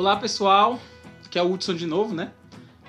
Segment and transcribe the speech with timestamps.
[0.00, 0.80] Olá pessoal,
[1.26, 2.32] aqui é o Hudson de novo, né?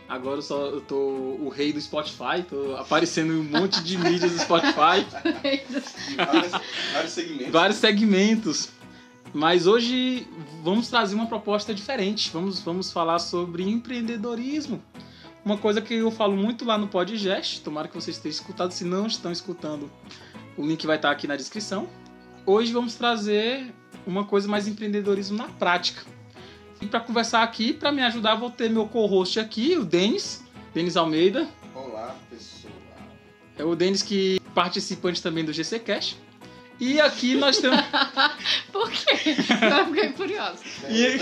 [0.08, 3.98] Agora eu, só, eu tô o rei do Spotify, tô aparecendo em um monte de
[3.98, 5.06] mídias do Spotify.
[6.16, 6.52] vários,
[6.94, 7.52] vários segmentos.
[7.52, 8.70] Vários segmentos.
[9.34, 10.26] Mas hoje
[10.64, 12.32] vamos trazer uma proposta diferente.
[12.32, 14.82] Vamos, vamos falar sobre empreendedorismo.
[15.44, 18.72] Uma coisa que eu falo muito lá no Podgest, tomara que vocês tenham escutado.
[18.72, 19.92] Se não estão escutando,
[20.56, 21.90] o link vai estar aqui na descrição.
[22.46, 23.70] Hoje vamos trazer
[24.08, 26.04] uma coisa mais empreendedorismo na prática.
[26.82, 30.98] E para conversar aqui, para me ajudar, vou ter meu co-host aqui, o Denis, Denis
[30.98, 31.48] Almeida.
[31.76, 32.74] Olá, pessoal.
[33.58, 36.18] É o Denis que participante também do GC Cash.
[36.80, 37.80] E aqui nós temos.
[38.74, 39.36] Por quê?
[39.78, 40.58] Eu fiquei curiosa.
[40.90, 41.20] E-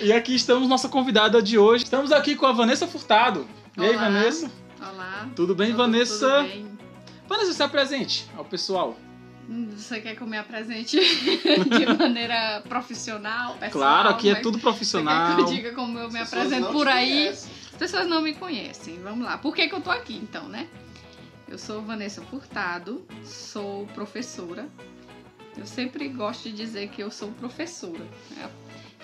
[0.06, 1.84] e aqui estamos nossa convidada de hoje.
[1.84, 3.46] Estamos aqui com a Vanessa Furtado.
[3.76, 4.04] E aí, Olá.
[4.04, 4.50] Vanessa?
[4.80, 5.28] Olá.
[5.36, 6.14] Tudo bem, Tudo- Vanessa?
[6.38, 6.78] Tudo bem.
[7.28, 8.96] Vanessa, se apresente ao pessoal.
[9.76, 13.70] Você quer que eu me apresente de maneira profissional, pessoal?
[13.70, 15.26] claro, aqui é tudo Você profissional.
[15.28, 17.08] quer que eu diga como eu me As apresento por aí?
[17.24, 17.50] conhecem.
[17.72, 19.00] As pessoas não me conhecem.
[19.02, 19.38] Vamos lá.
[19.38, 20.68] Por que, que eu tô aqui, então, né?
[21.48, 24.68] Eu sou Vanessa Furtado, sou professora.
[25.58, 28.04] Eu sempre gosto de dizer que eu sou professora.
[28.30, 28.48] né?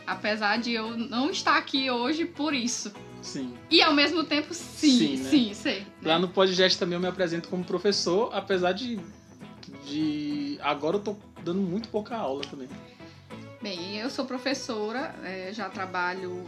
[0.07, 2.93] Apesar de eu não estar aqui hoje por isso.
[3.21, 3.53] Sim.
[3.69, 5.31] E ao mesmo tempo, sim, Sim, né?
[5.31, 5.81] sim, sei.
[5.81, 5.87] né?
[6.05, 9.01] Lá no podcast também eu me apresento como professor, apesar de.
[9.85, 10.36] de...
[10.61, 12.69] Agora eu tô dando muito pouca aula também.
[13.63, 16.45] Bem, eu sou professora, eh, já trabalho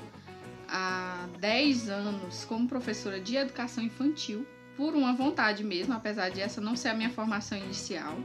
[0.68, 6.60] há 10 anos como professora de educação infantil, por uma vontade mesmo, apesar de essa
[6.60, 8.16] não ser a minha formação inicial.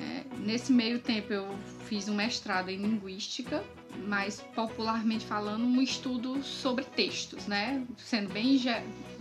[0.00, 1.46] Eh, nesse meio tempo eu
[1.86, 3.62] fiz um mestrado em linguística,
[4.06, 7.84] mas popularmente falando, um estudo sobre textos, né?
[7.98, 8.60] Sendo bem,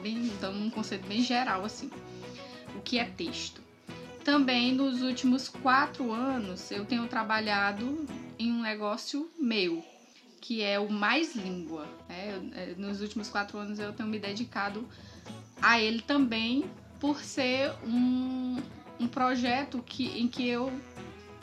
[0.01, 1.89] bem dando um conceito bem geral assim.
[2.75, 3.62] O que é texto?
[4.23, 8.05] Também nos últimos quatro anos eu tenho trabalhado
[8.39, 9.83] em um negócio meu,
[10.39, 11.85] que é o Mais Língua.
[12.07, 12.39] né?
[12.55, 14.87] Eh, Nos últimos quatro anos eu tenho me dedicado
[15.61, 16.65] a ele também
[16.99, 18.61] por ser um,
[18.99, 20.71] um projeto que, em que eu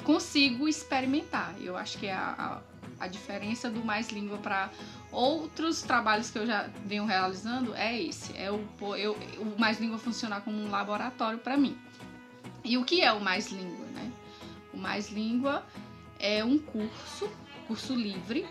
[0.03, 1.55] consigo experimentar.
[1.61, 2.63] Eu acho que é a,
[2.99, 4.71] a, a diferença do Mais Língua para
[5.13, 8.35] outros trabalhos que eu já venho realizando é esse.
[8.37, 8.65] É o,
[8.97, 11.77] eu, o Mais Língua funcionar como um laboratório para mim.
[12.65, 14.11] E o que é o Mais Língua, né?
[14.73, 15.65] O Mais Língua
[16.19, 17.31] é um curso,
[17.67, 18.47] curso livre,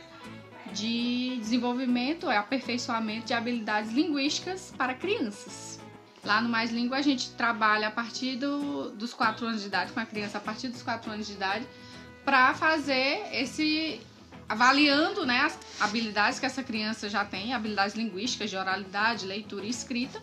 [0.73, 5.79] de desenvolvimento, é aperfeiçoamento de habilidades linguísticas para crianças.
[6.23, 9.91] Lá no Mais Língua a gente trabalha a partir do- dos 4 anos de idade,
[9.91, 11.65] com a criança a partir dos 4 anos de idade,
[12.25, 14.01] para fazer esse.
[14.47, 19.69] avaliando né, as habilidades que essa criança já tem, habilidades linguísticas, de oralidade, leitura e
[19.69, 20.19] escrita.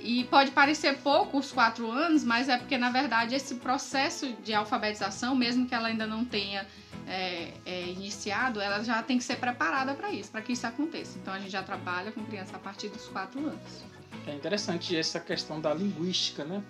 [0.00, 4.54] E pode parecer pouco os quatro anos, mas é porque, na verdade, esse processo de
[4.54, 6.66] alfabetização, mesmo que ela ainda não tenha
[7.06, 11.18] é, é, iniciado, ela já tem que ser preparada para isso, para que isso aconteça.
[11.18, 13.84] Então, a gente já trabalha com criança a partir dos quatro anos.
[14.26, 16.62] É interessante essa questão da linguística, né?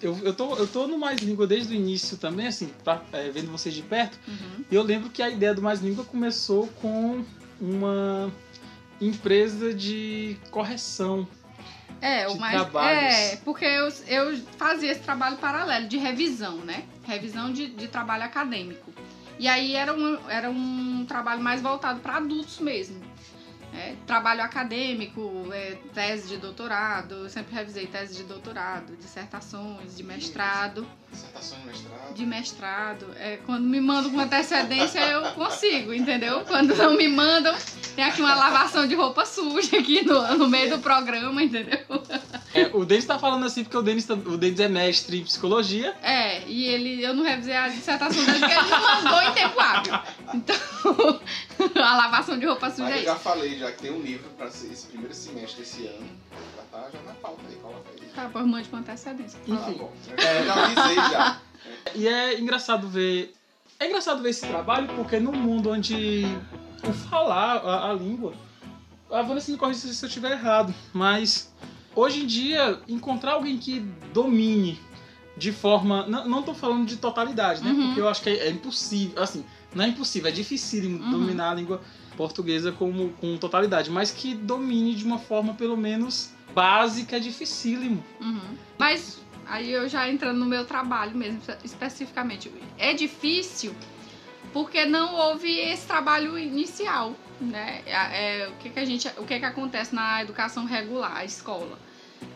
[0.00, 3.30] Eu, eu, tô, eu tô no Mais Língua desde o início também, assim, pra, é,
[3.30, 4.16] vendo vocês de perto.
[4.28, 4.64] Uhum.
[4.70, 7.24] E eu lembro que a ideia do Mais Língua começou com
[7.60, 8.32] uma
[9.00, 11.26] empresa de correção.
[12.00, 12.60] É, De o mais.
[12.60, 13.14] trabalhos.
[13.14, 16.84] É, porque eu, eu fazia esse trabalho paralelo de revisão, né?
[17.04, 18.92] Revisão de, de trabalho acadêmico.
[19.38, 23.00] E aí era um, era um trabalho mais voltado para adultos mesmo.
[23.74, 30.02] É, trabalho acadêmico, é, tese de doutorado, eu sempre revisei tese de doutorado, dissertações, de
[30.02, 32.14] mestrado, Dissertação de mestrado.
[32.14, 33.06] de mestrado.
[33.16, 36.44] É, quando me mandam com antecedência, eu consigo, entendeu?
[36.44, 37.54] Quando não me mandam,
[37.94, 41.78] tem aqui uma lavação de roupa suja aqui no, no meio do programa, entendeu?
[42.62, 45.24] É, o Denis tá falando assim porque o Denis, tá- o Denis é mestre em
[45.24, 45.94] psicologia.
[46.02, 49.60] É, e ele, eu não revisei a dissertação dele porque ele não mandou em tempo
[49.60, 49.92] hábil.
[50.34, 50.56] Então,
[51.82, 53.20] a lavação de roupa suja Mas é eu já isso.
[53.22, 56.06] falei já que tem um livro para esse primeiro semestre desse ano.
[56.56, 58.06] Já tá já na pauta aí, coloca aí.
[58.14, 59.38] Tá, pois mande com antecedência.
[59.46, 59.68] Tá favor.
[59.70, 59.78] Enfim.
[59.78, 59.92] bom.
[60.16, 61.40] Eu já avisei já.
[61.94, 63.34] E é engraçado ver.
[63.80, 66.24] É engraçado ver esse trabalho porque no mundo onde
[66.82, 68.34] o falar, a, a língua.
[69.10, 71.50] A Vanessa me corrija se eu estiver errado, mas
[71.98, 73.80] hoje em dia encontrar alguém que
[74.12, 74.80] domine
[75.36, 76.06] de forma.
[76.06, 77.70] Não, tô falando de totalidade, né?
[77.70, 77.86] Uhum.
[77.86, 79.22] Porque eu acho que é, é impossível.
[79.22, 81.10] Assim, não é impossível, é difícil Uhum.
[81.10, 81.80] dominar a língua
[82.16, 88.02] portuguesa como, com totalidade, mas que domine de uma forma pelo menos básica é dificílimo.
[88.20, 88.56] Uhum.
[88.76, 92.50] Mas aí eu já entrando no meu trabalho mesmo, especificamente.
[92.76, 93.72] É difícil
[94.52, 97.82] porque não houve esse trabalho inicial, né?
[97.86, 97.92] É,
[98.42, 101.78] é, o que, que a gente, o que, que acontece na educação regular, a escola?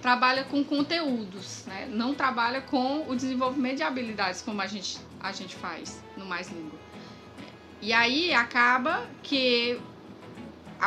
[0.03, 1.89] Trabalha com conteúdos, né?
[1.89, 6.51] Não trabalha com o desenvolvimento de habilidades como a gente, a gente faz no Mais
[6.51, 6.79] Língua.
[7.81, 9.81] E aí acaba que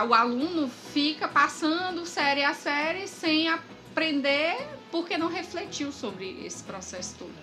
[0.07, 4.57] o aluno fica passando série a série sem aprender
[4.91, 7.33] porque não refletiu sobre esse processo todo.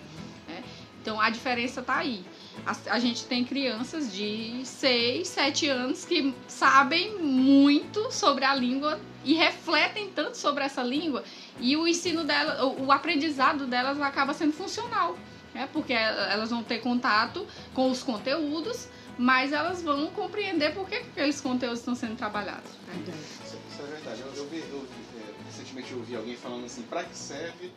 [0.47, 0.63] né?
[1.01, 2.23] Então a diferença está aí.
[2.65, 8.99] A, a gente tem crianças de 6, 7 anos que sabem muito sobre a língua
[9.23, 11.23] e refletem tanto sobre essa língua
[11.59, 15.17] e o ensino dela, o, o aprendizado delas acaba sendo funcional,
[15.53, 15.67] né?
[15.71, 21.09] Porque elas vão ter contato com os conteúdos, mas elas vão compreender por que que
[21.09, 22.69] aqueles conteúdos estão sendo trabalhados.
[22.87, 23.13] né?
[23.45, 24.21] Isso, isso é verdade.
[24.21, 24.87] Eu, eu eu
[25.19, 27.71] é, recentemente eu ouvi alguém falando assim, pra que serve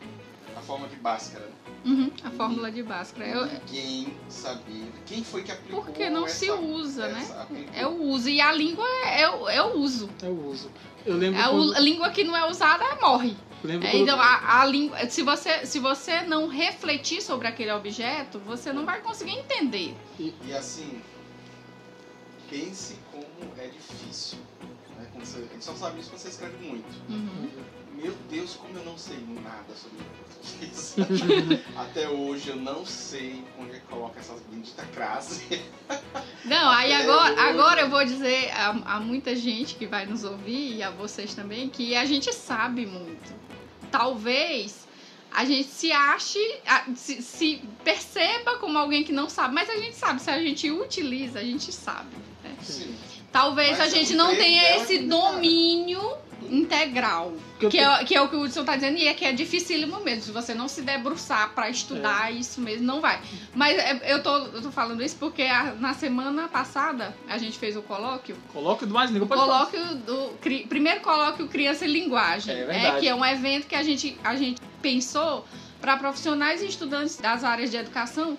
[0.57, 1.49] a forma de Bhaskara?
[1.85, 3.27] Uhum, a fórmula de Bhaskara.
[3.29, 4.85] Eu- Ninguém sabia.
[5.05, 7.19] Quem foi que aplicou porque não essa, se usa, né?
[7.21, 7.73] essa- aplicou?
[7.73, 8.29] É o uso.
[8.29, 10.09] E a língua é, é o- é o uso.
[10.21, 10.71] Eu uso.
[11.05, 11.39] Eu lembro.
[11.39, 13.35] A, quando- a língua que não é usada morre.
[13.63, 17.47] eu lembro É, quando- então, a, a língua, se você, se você não refletir sobre
[17.47, 19.95] aquele objeto, você não vai conseguir entender.
[20.19, 21.01] E assim,
[22.49, 23.25] pense como
[23.57, 24.37] é difícil.
[24.97, 25.07] Né?
[25.11, 26.87] Quando você, a gente só sabe isso quando você escreve muito.
[27.09, 27.49] Uhum.
[28.01, 30.95] Meu Deus, como eu não sei nada sobre português.
[31.75, 35.61] Até hoje eu não sei onde é que coloca essas benditas crase.
[36.45, 40.23] Não, aí agora, eu- agora eu vou dizer a, a muita gente que vai nos
[40.23, 43.33] ouvir e a vocês também que a gente sabe muito.
[43.91, 44.85] Talvez
[45.31, 46.39] a gente se ache,
[46.95, 50.69] se, se perceba como alguém que não sabe, mas a gente sabe, se a gente
[50.71, 52.15] utiliza, a gente sabe.
[52.43, 52.55] né?
[52.61, 52.95] Sim.
[53.31, 56.01] Talvez Mas a gente não tenha é esse domínio
[56.49, 57.33] integral.
[57.59, 59.31] que Que é, que é o que o Hudson tá dizendo, e é que é
[59.31, 60.23] dificílimo mesmo.
[60.23, 63.19] Se você não se debruçar pra estudar isso mesmo, não vai.
[63.55, 67.57] Mas é, eu tô, eu tô falando isso porque a- na semana passada a gente
[67.57, 68.35] fez o colóquio.
[68.53, 69.27] Coloque do mais língua.
[69.27, 70.29] Colóquio do.
[70.41, 72.53] cri- Primeiro colóquio Criança e Linguagem.
[72.55, 72.99] É verdade.
[72.99, 75.45] que é um evento que a gente, a gente pensou
[75.81, 78.37] para profissionais e estudantes das áreas de educação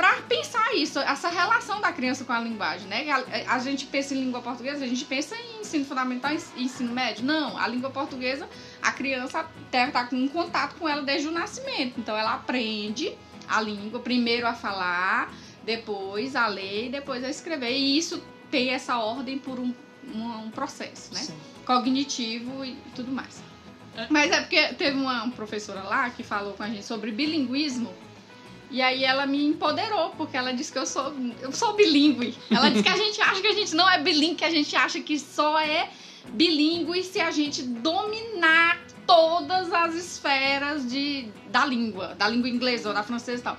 [0.00, 3.06] para pensar isso, essa relação da criança com a linguagem, né?
[3.10, 6.90] A, a gente pensa em língua portuguesa, a gente pensa em ensino fundamental e ensino
[6.90, 7.22] médio.
[7.22, 8.48] Não, a língua portuguesa,
[8.80, 12.00] a criança deve estar com um contato com ela desde o nascimento.
[12.00, 13.14] Então ela aprende
[13.46, 17.70] a língua, primeiro a falar, depois a ler e depois a escrever.
[17.70, 19.74] E isso tem essa ordem por um,
[20.14, 21.20] um, um processo, né?
[21.20, 21.36] Sim.
[21.66, 23.42] Cognitivo e tudo mais.
[23.94, 24.06] É.
[24.08, 27.92] Mas é porque teve uma professora lá que falou com a gente sobre bilinguismo.
[28.70, 32.36] E aí ela me empoderou, porque ela disse que eu sou, eu sou bilíngue.
[32.50, 34.76] Ela disse que a gente acha que a gente não é bilíngue, que a gente
[34.76, 35.90] acha que só é
[36.28, 42.94] bilíngue se a gente dominar todas as esferas de, da língua, da língua inglesa ou
[42.94, 43.58] da francesa e tal.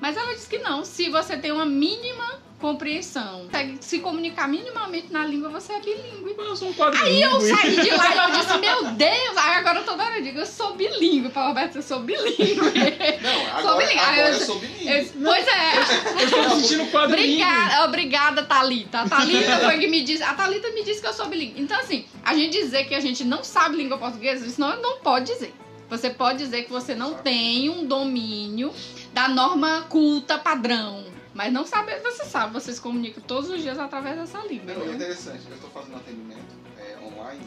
[0.00, 5.12] Mas ela disse que não, se você tem uma mínima compreensão, consegue se comunicar minimamente
[5.12, 6.34] na língua, você é bilíngue.
[6.36, 9.54] Eu sou um quadro Aí eu saí de lá e eu disse, meu Deus, aí
[9.54, 12.56] agora toda hora eu digo, eu sou bilíngue, para Roberto, eu sou bilíngue.
[13.22, 13.98] Não, agora, bilíngue.
[14.00, 14.88] agora Eu- eu, sou bilíngue.
[14.88, 15.76] Eu- pois é,
[16.20, 19.00] Eu estou sentindo quadro obrigada, obrigada, Thalita.
[19.02, 21.60] A Thalita foi que me disse, a Thalita me disse que eu sou bilíngue.
[21.60, 24.98] Então assim, a gente dizer que a gente não sabe língua portuguesa, isso não, não
[24.98, 25.54] pode dizer.
[25.88, 28.74] Você pode dizer que você não tem um domínio
[29.12, 31.04] da norma culta padrão.
[31.34, 34.74] Mas não sabe, você sabe, você se comunica todos os dias através dessa língua.
[34.74, 34.94] Não, é né?
[34.94, 35.42] interessante.
[35.48, 37.46] Eu estou fazendo atendimento é, online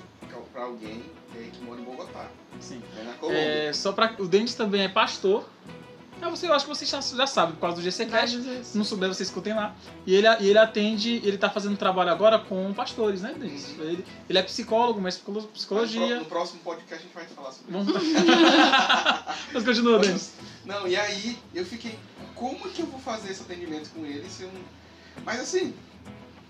[0.54, 1.04] para alguém
[1.36, 2.28] é, que mora em Bogotá,
[2.60, 2.82] Sim.
[2.96, 3.40] né, na Colômbia.
[3.40, 4.16] É, só pra...
[4.20, 5.46] O Denis também é pastor.
[6.22, 8.64] Ah, você, eu acho que vocês já, já sabem, por causa do GCCast.
[8.64, 9.76] Se não souber, vocês escutem lá.
[10.06, 13.70] E ele, e ele atende, ele tá fazendo trabalho agora com pastores, né, Denis?
[13.70, 13.84] Uhum.
[13.84, 15.20] Ele, ele é psicólogo, mas
[15.54, 16.20] psicologia.
[16.20, 17.94] No próximo podcast a gente vai falar sobre Vamos
[19.52, 20.34] Mas continua, Denis.
[20.64, 21.98] Não, e aí eu fiquei,
[22.36, 24.62] como que eu vou fazer esse atendimento com ele se eu não...
[25.26, 25.74] Mas assim,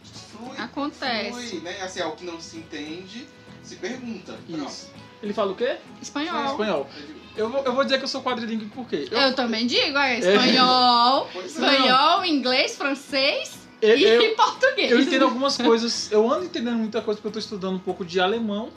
[0.03, 0.57] flui.
[0.57, 1.49] Acontece.
[1.49, 1.81] Flui, né?
[1.81, 3.27] Assim, ao que não se entende,
[3.63, 4.37] se pergunta.
[4.47, 4.69] Pronto.
[4.69, 4.91] Isso.
[5.21, 5.77] Ele fala o quê?
[6.01, 6.51] Espanhol.
[6.51, 6.89] Espanhol.
[7.35, 9.07] Eu vou, eu vou dizer que eu sou quadrilíngue por quê?
[9.09, 11.47] Eu, Eu também digo, é espanhol, Pois é.
[11.47, 14.91] espanhol, inglês, francês eu, e eu, português.
[14.91, 16.11] eu entendo algumas coisas.
[16.11, 18.69] Eu ando entendendo muita coisa porque eu tô estudando um pouco de alemão.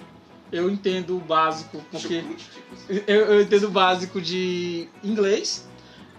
[0.53, 2.25] Eu entendo o básico porque.
[2.89, 5.67] Eu, eu entendo o básico de inglês.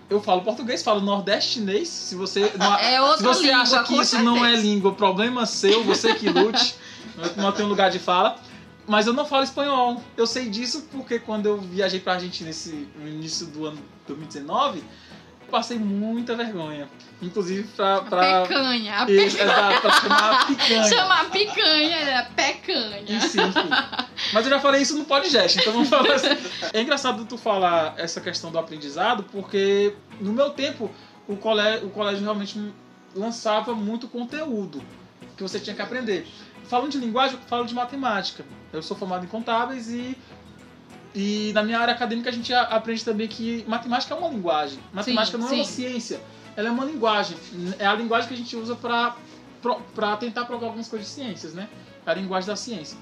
[0.10, 1.88] Eu falo português, falo nordestinês.
[1.88, 5.84] Se você, não, É se você língua, acha que isso não é língua, problema seu,
[5.84, 6.76] você que lute.
[7.18, 8.38] não- não tem um lugar de fala.
[8.88, 10.02] Mas eu não falo espanhol.
[10.16, 14.80] Eu sei disso porque quando eu viajei pra Argentina nesse, no início do ano 2019,
[14.80, 16.88] eu passei muita vergonha.
[17.22, 18.02] Inclusive pra.
[18.02, 19.02] pra Pecanha.
[19.02, 20.84] A Isso, exato, pra chamar picanha.
[20.84, 22.28] Chamar picanha, né?
[22.36, 23.02] pecanha.
[23.02, 23.70] Enfim, enfim.
[24.34, 26.38] Mas eu já falei isso no podcast, então vamos falar assim.
[26.74, 30.92] É engraçado tu falar essa questão do aprendizado, porque no meu tempo
[31.28, 32.74] o colégio, o colégio realmente
[33.16, 34.84] lançava muito conteúdo
[35.36, 36.28] que você tinha que aprender.
[36.68, 38.44] Falando de linguagem, eu falo de matemática.
[38.74, 40.18] Eu sou formado em contábeis e
[41.18, 44.80] e na minha área acadêmica a gente aprende também que matemática é uma linguagem.
[44.92, 46.20] Matemática Sim, não é uma ciência,
[46.58, 47.38] ela é uma linguagem.
[47.80, 49.16] É a linguagem que a gente usa para
[49.96, 51.68] para tentar provar algumas coisas de ciências, né?
[52.06, 52.98] a linguagem da ciência.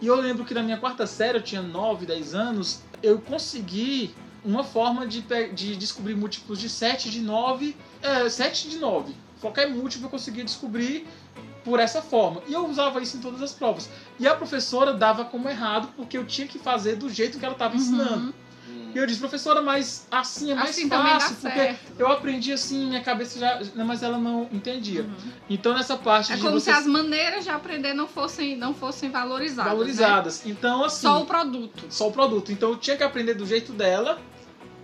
[0.00, 4.14] E eu lembro que na minha quarta série, eu tinha 9, 10 anos, eu consegui
[4.44, 9.14] uma forma de, de descobrir múltiplos de 7, de 9, é, 7 de 9.
[9.40, 11.06] Qualquer múltiplo eu conseguia descobrir
[11.64, 12.42] por essa forma.
[12.46, 13.88] E eu usava isso em todas as provas.
[14.18, 17.54] E a professora dava como errado, porque eu tinha que fazer do jeito que ela
[17.54, 18.26] estava ensinando.
[18.26, 18.32] Uhum.
[18.68, 18.92] Hum.
[18.94, 21.78] E eu disse, professora, mas assim é mais Assim fácil, porque certo.
[21.98, 23.60] eu aprendi assim, minha cabeça já.
[23.84, 25.02] Mas ela não entendia.
[25.02, 25.32] Uhum.
[25.48, 28.74] Então nessa parte É de como você se as maneiras de aprender não fossem, não
[28.74, 29.70] fossem valorizadas.
[29.70, 29.76] né?
[29.78, 30.46] valorizadas.
[30.46, 31.02] Então, assim.
[31.06, 31.84] Só o produto.
[31.88, 32.52] só o produto.
[32.52, 34.18] Então eu tinha que aprender do jeito dela,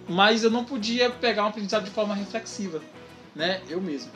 [0.09, 2.81] mas eu não podia pegar um aprendizado de forma reflexiva,
[3.35, 3.61] né?
[3.69, 4.11] Eu mesmo.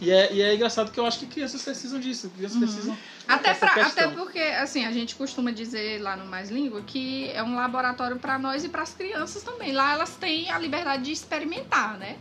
[0.00, 2.30] E é, e é engraçado que eu acho que crianças precisam disso.
[2.30, 2.66] Crianças Uhum.
[2.66, 2.98] precisam.
[3.28, 7.42] Até, pra, até porque, assim, a gente costuma dizer lá no Mais Língua que é
[7.42, 9.72] um laboratório para nós e para as crianças também.
[9.72, 12.16] Lá elas têm a liberdade de experimentar, né?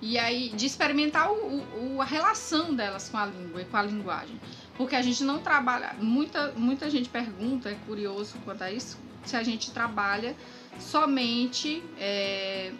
[0.00, 3.82] E aí, de experimentar o, o- a relação delas com a língua e com a
[3.82, 4.40] linguagem.
[4.76, 5.96] Porque a gente não trabalha.
[5.98, 10.36] Muita, muita gente pergunta, é curioso quanto a isso, se a gente trabalha
[10.78, 12.70] somente é,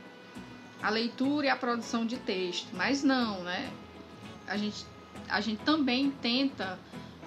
[0.80, 2.68] a leitura e a produção de texto.
[2.72, 3.68] Mas não, né?
[4.48, 4.86] A gente,
[5.28, 6.78] a gente também tenta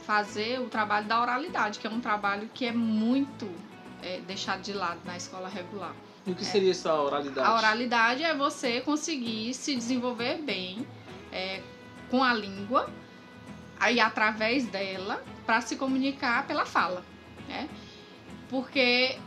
[0.06, 3.50] fazer o trabalho da oralidade, que é um trabalho que é muito
[4.02, 5.96] é, deixado de lado na escola regular.
[6.26, 7.48] E o que seria essa oralidade?
[7.48, 10.86] A oralidade é você conseguir se desenvolver bem
[11.32, 11.62] é,
[12.10, 12.90] com a língua,
[13.80, 17.04] aí através dela, para se comunicar pela fala,
[17.48, 17.68] né?
[18.50, 19.18] Porque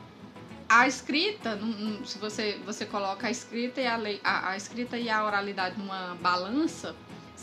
[0.69, 1.59] a escrita,
[2.05, 5.79] se você, você coloca a escrita, e a, lei, a, a escrita e a oralidade
[5.79, 6.95] numa balança,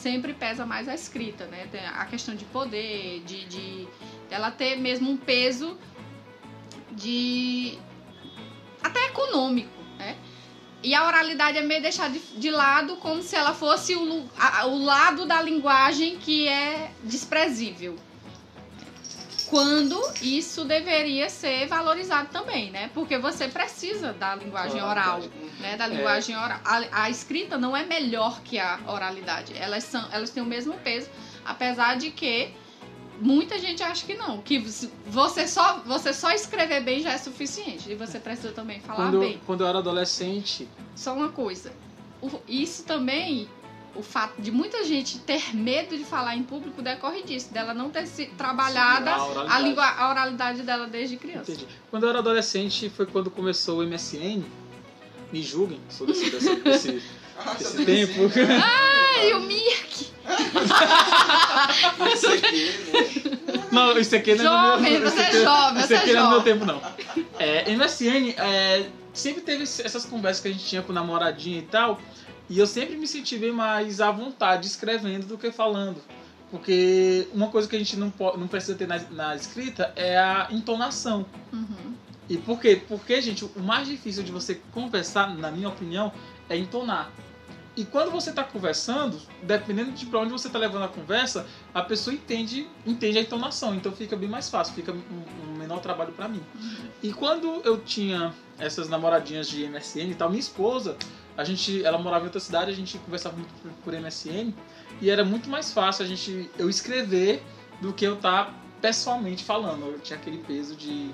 [0.02, 1.68] sempre pesa mais a escrita, né?
[1.96, 3.88] A questão de poder, de, de
[4.30, 5.78] ela ter mesmo um peso
[6.92, 7.78] de
[8.84, 10.18] até econômico, né?
[10.84, 14.66] E a oralidade é meio deixar de, de lado como se ela fosse o, a-
[14.66, 17.96] o lado da linguagem que é desprezível.
[19.52, 22.90] Quando isso deveria ser valorizado também, né?
[22.94, 25.20] Porque você precisa da linguagem oral,
[25.60, 25.76] né?
[25.76, 26.58] Da linguagem oral.
[26.64, 29.52] A, a escrita não é melhor que a oralidade.
[29.58, 31.10] Elas, são, elas têm o mesmo peso,
[31.44, 32.54] apesar de que
[33.20, 34.42] muita gente acha que não.
[34.42, 34.58] Que
[35.06, 37.92] você só, você só escrever bem já é suficiente.
[37.92, 39.42] E você precisa também falar Quando, bem.
[39.46, 40.66] quando eu era adolescente,
[40.96, 41.74] Só uma coisa.
[42.48, 43.50] Isso também,
[43.96, 47.90] o fato de muita gente ter medo de falar em público decorre disso, dela não
[47.90, 49.64] ter se trabalhada a a, oralidade.
[49.64, 51.52] língua, a oralidade dela desde criança.
[51.52, 51.68] Entendi.
[51.90, 54.44] Quando eu era adolescente foi quando começou o MSN.
[55.32, 57.04] Me julguem, sou desse, desse, desse,
[57.38, 58.30] Ah, desse você tempo.
[58.64, 60.12] Ai, o Mirk!
[61.98, 63.68] Não sei o quê, né?
[63.72, 65.96] Não, isso aqui não é Jovem, no meu, você isso é aqui- jovem, Isso você
[65.96, 66.54] aqui é não é meu jovem.
[66.54, 66.82] tempo, não.
[67.40, 72.00] É, MSN é, sempre teve essas conversas que a gente tinha com namoradinha e tal.
[72.52, 76.02] E eu sempre me senti bem mais à vontade escrevendo do que falando.
[76.52, 80.18] Porque uma coisa que a gente não, po- não precisa ter na, na escrita é
[80.18, 81.26] a entonação.
[81.54, 81.94] Uhum.
[82.28, 82.82] E por quê?
[82.90, 86.12] Porque, gente, o mais difícil de você conversar, na minha opinião,
[86.50, 87.10] é entonar.
[87.78, 91.82] E quando você está conversando, dependendo de para onde você está levando a conversa, a
[91.82, 93.74] pessoa entende, entende a entonação.
[93.74, 95.02] Então fica bem mais fácil, fica um,
[95.48, 96.44] um menor trabalho para mim.
[97.02, 100.98] E quando eu tinha essas namoradinhas de MSN e tal, minha esposa,
[101.42, 104.54] a gente, ela morava em outra cidade, a gente conversava muito por, por MSN
[105.02, 107.44] e era muito mais fácil a gente eu escrever
[107.82, 109.88] do que eu estar pessoalmente falando.
[109.88, 111.10] Eu tinha aquele peso de,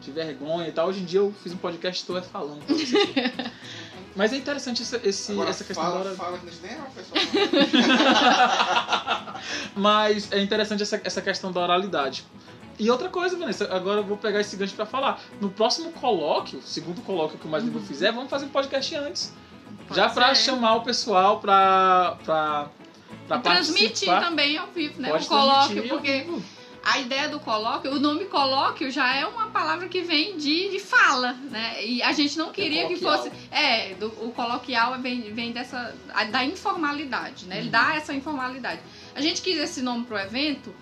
[0.00, 0.88] de vergonha e tal.
[0.88, 2.92] Hoje em dia eu fiz um podcast estou é falando pra vocês.
[4.14, 6.16] Mas é interessante essa, esse, Agora, essa questão fala, da hora.
[6.16, 7.20] fala que isso nem é uma pessoa.
[9.74, 12.24] Mas é interessante essa, essa questão da oralidade.
[12.78, 15.20] E outra coisa, Vanessa, agora eu vou pegar esse gancho pra falar.
[15.40, 19.32] No próximo colóquio, segundo colóquio que o Mais Língua fizer, vamos fazer um podcast antes.
[19.88, 20.34] Pode já ser.
[20.36, 22.68] chamar o pessoal pra, pra,
[23.28, 24.20] pra Transmitir participar.
[24.20, 25.10] também ao vivo, né?
[25.10, 26.26] Pode o colóquio, porque
[26.82, 30.78] a ideia do colóquio, o nome colóquio já é uma palavra que vem de, de
[30.78, 31.82] fala, né?
[31.84, 33.30] E a gente não queria que coloquial.
[33.32, 33.48] fosse.
[33.50, 35.94] É, do, o coloquial vem, vem dessa.
[36.30, 37.56] da informalidade, né?
[37.56, 37.70] Ele Uhum.
[37.72, 38.80] dá essa informalidade.
[39.14, 40.74] A gente quis esse nome pro evento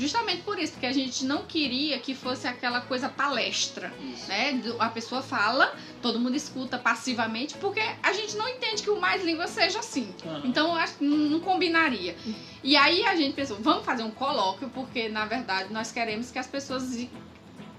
[0.00, 4.28] justamente por isso, porque a gente não queria que fosse aquela coisa palestra, Isso.
[4.28, 4.60] né?
[4.78, 9.22] A pessoa fala, todo mundo escuta passivamente, porque a gente não entende que o mais
[9.24, 10.12] língua seja assim.
[10.26, 10.42] Aham.
[10.44, 12.16] Então eu acho que não combinaria.
[12.64, 16.38] E aí a gente pensou, vamos fazer um colóquio, porque na verdade nós queremos que
[16.38, 16.96] as pessoas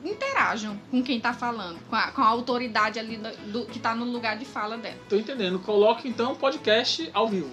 [0.04, 3.94] interajam com quem tá falando, com a, com a autoridade ali do, do- que tá
[3.94, 4.98] no lugar de fala dela.
[5.08, 5.60] Tô entendendo.
[5.60, 7.52] Coloque então podcast ao vivo.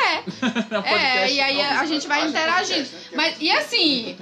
[0.00, 0.24] É.
[0.84, 2.88] É, e aí a, a gente vai interagindo.
[3.14, 4.16] Mas, e assim,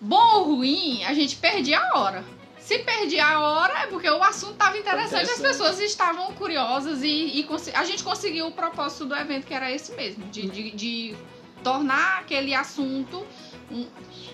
[0.00, 2.24] bom ou ruim, a gente perdia a hora.
[2.58, 7.06] Se perdia a hora é porque o assunto estava interessante, as pessoas estavam curiosas e,
[7.40, 11.14] e a gente conseguiu o propósito do evento, que era esse mesmo, de, de, de
[11.62, 13.26] tornar aquele assunto
[13.70, 13.86] um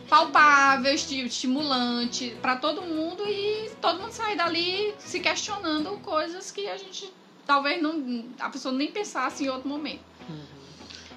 [0.09, 6.69] palpável, esti- estimulante para todo mundo e todo mundo sair dali se questionando coisas que
[6.69, 7.13] a gente
[7.47, 10.03] talvez não a pessoa nem pensasse em outro momento.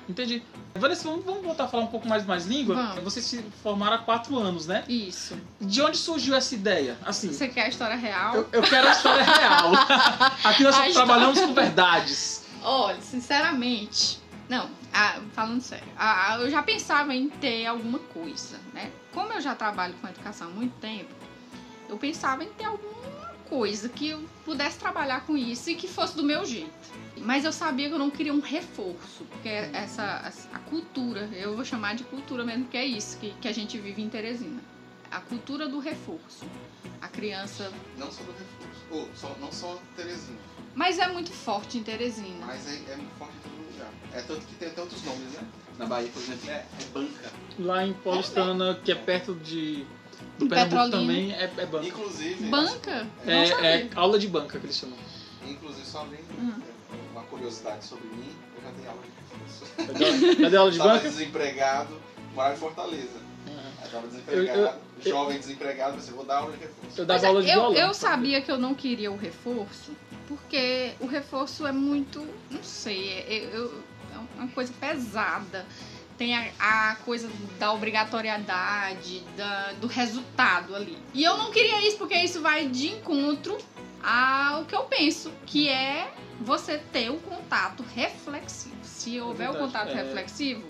[0.07, 0.43] Entendi.
[0.75, 2.75] Vanessa, vamos, vamos voltar a falar um pouco mais mais língua?
[2.75, 3.03] Vamos.
[3.03, 4.83] Vocês se formaram há quatro anos, né?
[4.88, 5.38] Isso.
[5.62, 6.98] De onde surgiu essa ideia?
[7.05, 8.36] Assim, Você quer a história real?
[8.36, 9.72] eu, eu quero a história real.
[10.43, 12.43] Aqui nós A só história- trabalhamos com verdades.
[12.62, 14.19] Olha, sinceramente,
[14.50, 18.89] não, ah, falando sério, ah, eu já pensava em ter alguma coisa, né?
[19.13, 21.13] Como eu já trabalho com educação há muito tempo,
[21.89, 22.93] eu pensava em ter alguma
[23.50, 26.72] coisa que eu pudesse trabalhar com isso e que fosse do meu jeito.
[27.18, 31.56] Mas eu sabia que eu não queria um reforço, porque essa, essa- a cultura, eu
[31.56, 34.60] vou chamar de cultura mesmo, que é isso que, que a gente vive em Teresina.
[35.12, 36.46] A cultura do reforço.
[37.00, 37.72] A criança.
[37.98, 38.82] Não só do reforço.
[38.90, 40.38] Ou, só, não só Teresina.
[40.74, 42.46] Mas é muito forte em Teresina.
[42.46, 43.90] Mas é, é muito forte em todo lugar.
[44.14, 45.42] É tanto que tem tantos nomes, né?
[45.78, 47.32] Na Bahia, por exemplo, é, é banca.
[47.60, 49.86] Lá em Paulistana, que é perto de
[50.39, 51.88] do Pernambuco também, é, é banca.
[51.88, 52.46] Inclusive.
[52.50, 53.08] Banca?
[53.25, 54.98] Não É, é aula de banca que eles chamam.
[55.48, 56.53] Inclusive, só abrindo Hum.
[57.12, 59.75] uma curiosidade sobre mim, eu já dei aula de reforço.
[59.75, 61.10] Cadê, cadê a aula de banca?
[61.10, 62.01] desempregado,
[62.34, 63.24] morava em Fortaleza.
[63.92, 67.00] Tava desempregado, Eu- eu- jovem desempregado, você vou dar aula de reforço.
[67.00, 67.75] Eu dava aula de eu, violão.
[67.75, 69.92] eu sabia que eu não queria o reforço,
[70.27, 73.84] porque o reforço é muito, não sei, é, é- eu-
[74.15, 75.63] é uma coisa pesada.
[76.24, 80.98] Tem a, a coisa da obrigatoriedade, da- do resultado ali.
[81.13, 83.58] E eu não queria isso, porque isso vai de encontro
[84.01, 88.77] ao que eu penso, que é você ter o contato reflexivo.
[88.84, 89.96] Se houver o verdade, contato é.
[89.96, 90.63] reflexivo,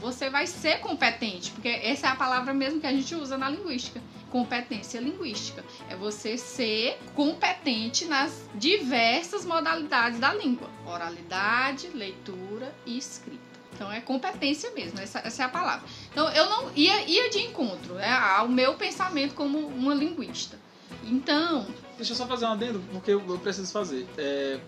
[0.00, 3.50] você vai ser competente, porque essa é a palavra mesmo que a gente usa na
[3.50, 4.00] linguística.
[4.30, 5.62] Competência linguística.
[5.90, 13.33] É você ser competente nas diversas modalidades da língua: oralidade, leitura e escrita.
[13.74, 15.84] Então é competência mesmo, essa, essa é a palavra.
[16.12, 20.56] Então eu não ia, ia de encontro né, ao meu pensamento como uma linguista.
[21.02, 24.06] Então, Deixa eu só fazer um adendo, porque eu, eu preciso fazer.
[24.16, 24.58] É,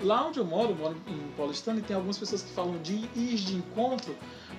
[0.00, 2.94] lá onde eu moro, eu moro em Paulistana, e tem algumas pessoas que falam de
[3.14, 4.16] ir de encontro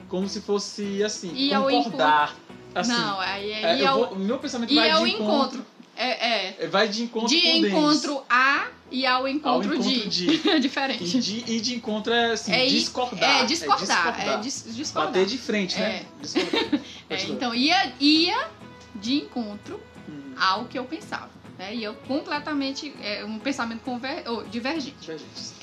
[0.08, 2.36] como se fosse assim, ao concordar.
[2.76, 5.34] Assim, não, aí é, é, ao, vou- o meu pensamento vai ao de encontro.
[5.60, 5.66] encontro.
[5.96, 6.58] É, é.
[6.62, 10.10] é, Vai de encontro De com encontro a e ao Ao encontro, encontro de.
[10.10, 10.60] de.
[10.62, 11.18] Diferente.
[11.18, 13.42] E de, e de encontro é assim, É discordar.
[13.42, 14.20] É discordar.
[14.20, 15.12] É, dis- discordar.
[15.14, 16.06] Bater de frente, né?
[16.22, 16.80] É.
[17.10, 18.48] É, então ia, ia
[18.96, 19.80] de encontro
[20.10, 21.30] Hum, ao que eu pensava.
[21.60, 21.76] Né?
[21.76, 22.94] E eu completamente.
[23.02, 24.96] É, um pensamento conver, oh, divergente.
[25.00, 25.54] divergentes.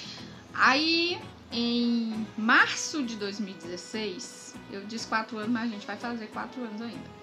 [0.55, 1.19] Aí,
[1.53, 6.81] em março de 2016, eu disse quatro anos, mas a gente vai fazer quatro anos
[6.81, 7.20] ainda.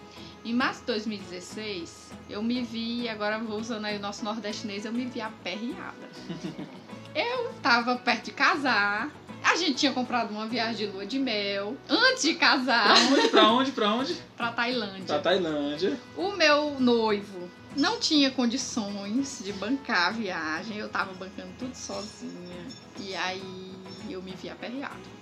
[0.47, 4.93] Em março de 2016, eu me vi, agora vou usando aí o nosso nordestinês, eu
[4.93, 6.09] me vi aperreada.
[7.13, 9.09] Eu tava perto de casar,
[9.43, 13.27] a gente tinha comprado uma viagem de lua de mel antes de Pra casar onde?
[13.27, 13.71] Pra onde?
[13.71, 14.13] Pra onde?
[14.37, 15.05] pra Tailândia.
[15.05, 15.99] Pra Tailândia.
[16.15, 22.67] O meu noivo não tinha condições de bancar a viagem, eu tava bancando tudo sozinha.
[22.99, 23.73] E aí
[24.09, 25.16] eu me vi aperreada.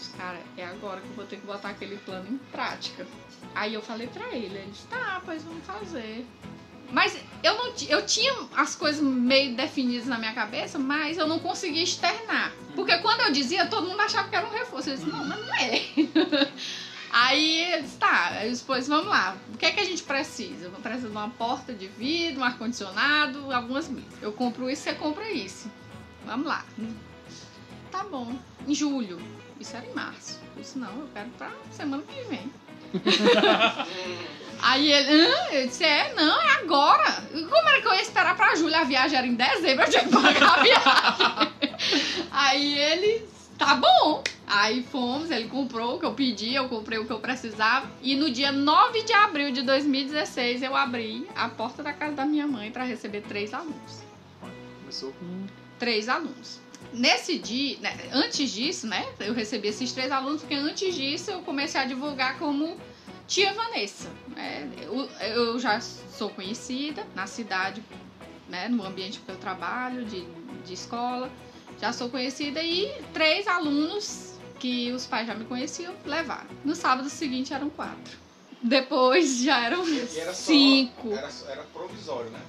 [0.00, 3.06] Disse, cara, é agora que eu vou ter que botar aquele plano em prática.
[3.54, 6.26] Aí eu falei pra ele, ele disse, tá, pois vamos fazer.
[6.90, 11.38] Mas eu não eu tinha as coisas meio definidas na minha cabeça, mas eu não
[11.38, 12.52] conseguia externar.
[12.74, 14.88] Porque quando eu dizia, todo mundo achava que era um reforço.
[14.88, 16.50] Eu disse, não, mas não é.
[17.12, 19.36] Aí tá, eu disse, pois vamos lá.
[19.52, 20.66] O que é que a gente precisa?
[20.66, 24.22] Eu preciso de uma porta de vidro, um ar-condicionado, algumas mesas.
[24.22, 25.70] Eu compro isso, você compra isso.
[26.24, 26.64] Vamos lá.
[27.90, 28.34] Tá bom.
[28.66, 29.20] Em julho.
[29.60, 30.40] Isso era em março.
[30.56, 32.50] Eu disse, não, eu quero pra semana que vem.
[34.62, 35.34] Aí ele, Hã?
[35.52, 37.22] eu disse, é, não, é agora.
[37.30, 38.74] Como era que eu ia esperar pra julho?
[38.74, 41.52] A viagem era em dezembro, eu tinha que pagar a viagem.
[42.32, 44.24] Aí ele, tá bom.
[44.46, 47.88] Aí fomos, ele comprou o que eu pedi, eu comprei o que eu precisava.
[48.02, 52.24] E no dia 9 de abril de 2016, eu abri a porta da casa da
[52.24, 54.02] minha mãe pra receber três alunos.
[54.80, 55.46] Começou com.
[55.78, 56.59] Três alunos.
[56.92, 61.40] Nesse dia, né, antes disso, né, eu recebi esses três alunos, porque antes disso eu
[61.42, 62.76] comecei a divulgar como
[63.28, 64.08] Tia Vanessa.
[64.28, 64.68] né?
[64.82, 67.82] Eu, eu já sou conhecida na cidade,
[68.48, 70.24] né, no ambiente que eu trabalho, de,
[70.66, 71.30] de escola.
[71.80, 76.50] Já sou conhecida e três alunos que os pais já me conheciam levaram.
[76.64, 78.18] No sábado seguinte eram quatro.
[78.60, 81.12] Depois já eram era só- cinco.
[81.12, 82.40] Era, era provisório, né?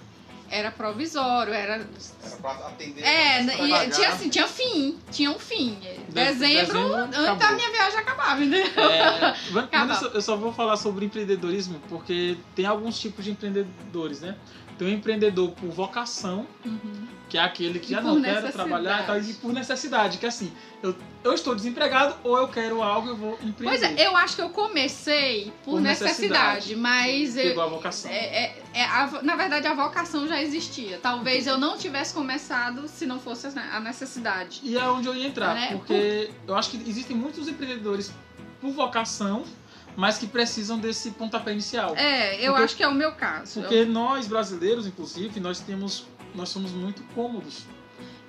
[0.52, 3.02] Era provisório, era Era pra atender.
[3.02, 5.76] é, pra e tinha assim, tinha fim, tinha um fim.
[5.76, 8.84] De- Dezembro, dezembro, antes da minha viagem acabava, entendeu?
[8.84, 9.86] É, Van- Acaba.
[9.94, 14.36] Vanessa, eu só vou falar sobre empreendedorismo porque tem alguns tipos de empreendedores, né?
[14.82, 17.08] Tem o empreendedor por vocação, Uhum.
[17.30, 18.52] que é aquele que E já por não necessidade.
[18.54, 22.48] trabalhar e tal, e por necessidade, que é assim, eu, eu estou desempregado ou eu
[22.48, 23.78] quero algo, eu vou empreender.
[23.78, 26.76] Pois é, eu acho que eu comecei por, Por necessidade, necessidade.
[26.78, 28.10] mas eu, Pegou a vocação.
[28.10, 28.16] é,
[28.46, 30.98] é- é a- na verdade a vocação já existia.
[31.00, 34.62] Talvez eu não tivesse começado se não fosse a necessidade.
[34.64, 35.68] E é onde eu ia entrar, Né?
[35.78, 38.12] porque eu acho que existem muitos empreendedores
[38.60, 39.44] por vocação,
[39.96, 41.96] mas que precisam desse pontapé inicial.
[41.96, 43.62] É, eu Porque- acho que é o meu caso.
[43.62, 47.64] Porque nós brasileiros, inclusive, nós temos, nós somos muito cômodos.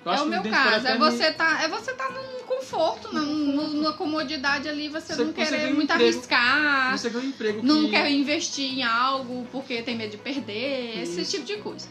[0.05, 0.87] Eu é o meu caso.
[0.89, 5.23] É você tá, é você tá num conforto, num- num- numa comodidade ali, você, Você
[5.25, 6.03] não querer um muito emprego.
[6.13, 6.99] arriscar.
[6.99, 7.91] Você ganha um emprego não que...
[7.91, 11.31] quer investir em algo porque tem medo de perder, esse Isso.
[11.31, 11.87] tipo de coisa.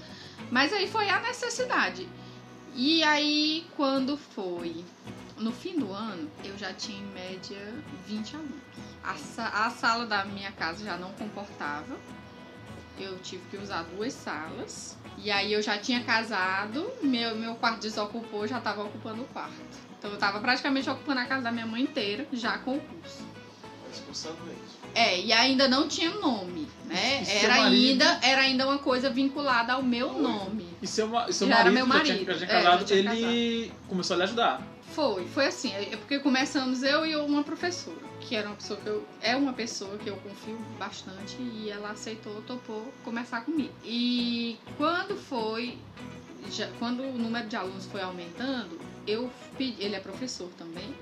[0.52, 2.06] Mas aí foi a necessidade.
[2.76, 4.84] E aí, quando foi
[5.38, 7.74] no fim do ano, eu já tinha em média
[8.06, 8.52] 20 alunos.
[9.04, 11.98] A, a sala da minha casa já não comportava.
[13.00, 14.98] Eu tive que usar duas salas.
[15.18, 19.54] E aí eu já tinha casado, meu, meu quarto desocupou, já estava ocupando o quarto.
[19.98, 23.24] Então eu estava praticamente ocupando a casa da minha mãe inteira, já com o curso.
[24.96, 27.24] É, e ainda não tinha nome, né?
[27.24, 30.66] E Era ainda, era ainda uma coisa vinculada ao meu nome.
[30.82, 32.80] E seu, e seu Já era marido, meu que já tinha- já tinha É, casado,
[32.82, 34.62] já tinha ele começou a lhe ajudar.
[34.94, 38.88] Foi, foi assim, é porque começamos eu e uma professora, que era uma pessoa que
[38.90, 43.74] eu é uma pessoa que eu confio bastante e ela aceitou, topou começar comigo.
[43.86, 45.78] E quando foi
[46.52, 48.78] já- quando o número de alunos foi aumentando,
[49.08, 50.94] eu pedi, ele é professor também.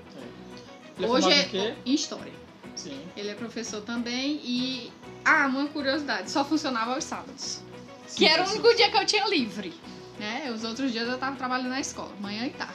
[0.96, 2.32] Ele é Hoje é em história.
[2.76, 3.00] Sim.
[3.16, 4.92] Ele é professor também e
[5.24, 7.60] ah, uma curiosidade, só funcionava aos sábados.
[8.06, 9.74] Sim, Que era o único dia que eu tinha livre.
[10.18, 10.50] Né?
[10.54, 12.74] Os outros dias eu tava trabalhando na escola, manhã e tarde.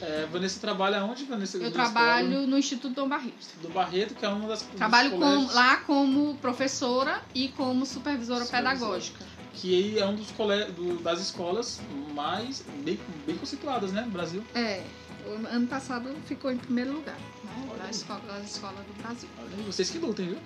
[0.00, 1.58] É, Vanessa trabalha onde, Vanessa?
[1.58, 3.34] Eu trabalho no Instituto Dom Barreto.
[3.40, 8.44] escola Do Barreto, que é uma das Trabalho com- lá como professora e como supervisora
[8.44, 8.78] Supervisora.
[8.78, 9.24] pedagógica.
[9.54, 10.64] Que é um dos cole...
[10.66, 11.80] do- das escolas
[12.14, 14.44] mais bem, bem conceituadas, né, no Brasil.
[14.54, 14.82] É,
[15.50, 17.68] ano passado ficou em primeiro lugar né?
[17.78, 19.28] Na escola, das escolas do Brasil.
[19.38, 20.38] Olha vocês que lutem, viu?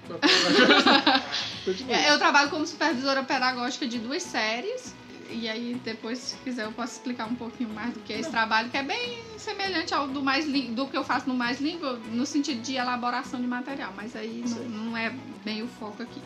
[1.88, 4.94] É, Eu trabalho como supervisora pedagógica de duas séries.
[5.30, 8.30] E aí, depois, se quiser, eu posso explicar um pouquinho mais do que é esse
[8.30, 12.00] trabalho, que é bem semelhante ao do, mais do que eu faço no Mais Língua,
[12.10, 15.10] no sentido de elaboração de material, mas aí não, não é
[15.44, 16.20] bem o foco aqui.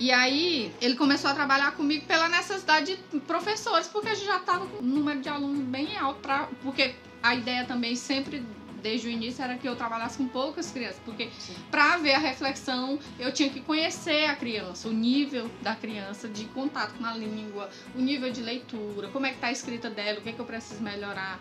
[0.00, 4.38] E aí, ele começou a trabalhar comigo pela necessidade de professores, porque a gente já
[4.38, 8.44] estava com um número de alunos bem alto, pra, porque a ideia também sempre,
[8.82, 11.30] desde o início, era que eu trabalhasse com poucas crianças, porque
[11.70, 16.44] para ver a reflexão, eu tinha que conhecer a criança, o nível da criança de
[16.46, 20.18] contato com a língua, o nível de leitura, como é que tá a escrita dela,
[20.18, 21.38] o que, é que eu preciso melhorar.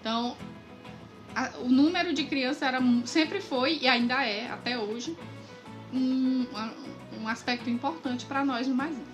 [0.00, 0.36] Então,
[1.34, 5.16] a- o número de crianças era, sempre foi e ainda é, até hoje,
[5.92, 6.44] um,
[7.20, 9.04] um aspecto importante para nós no Mais Um.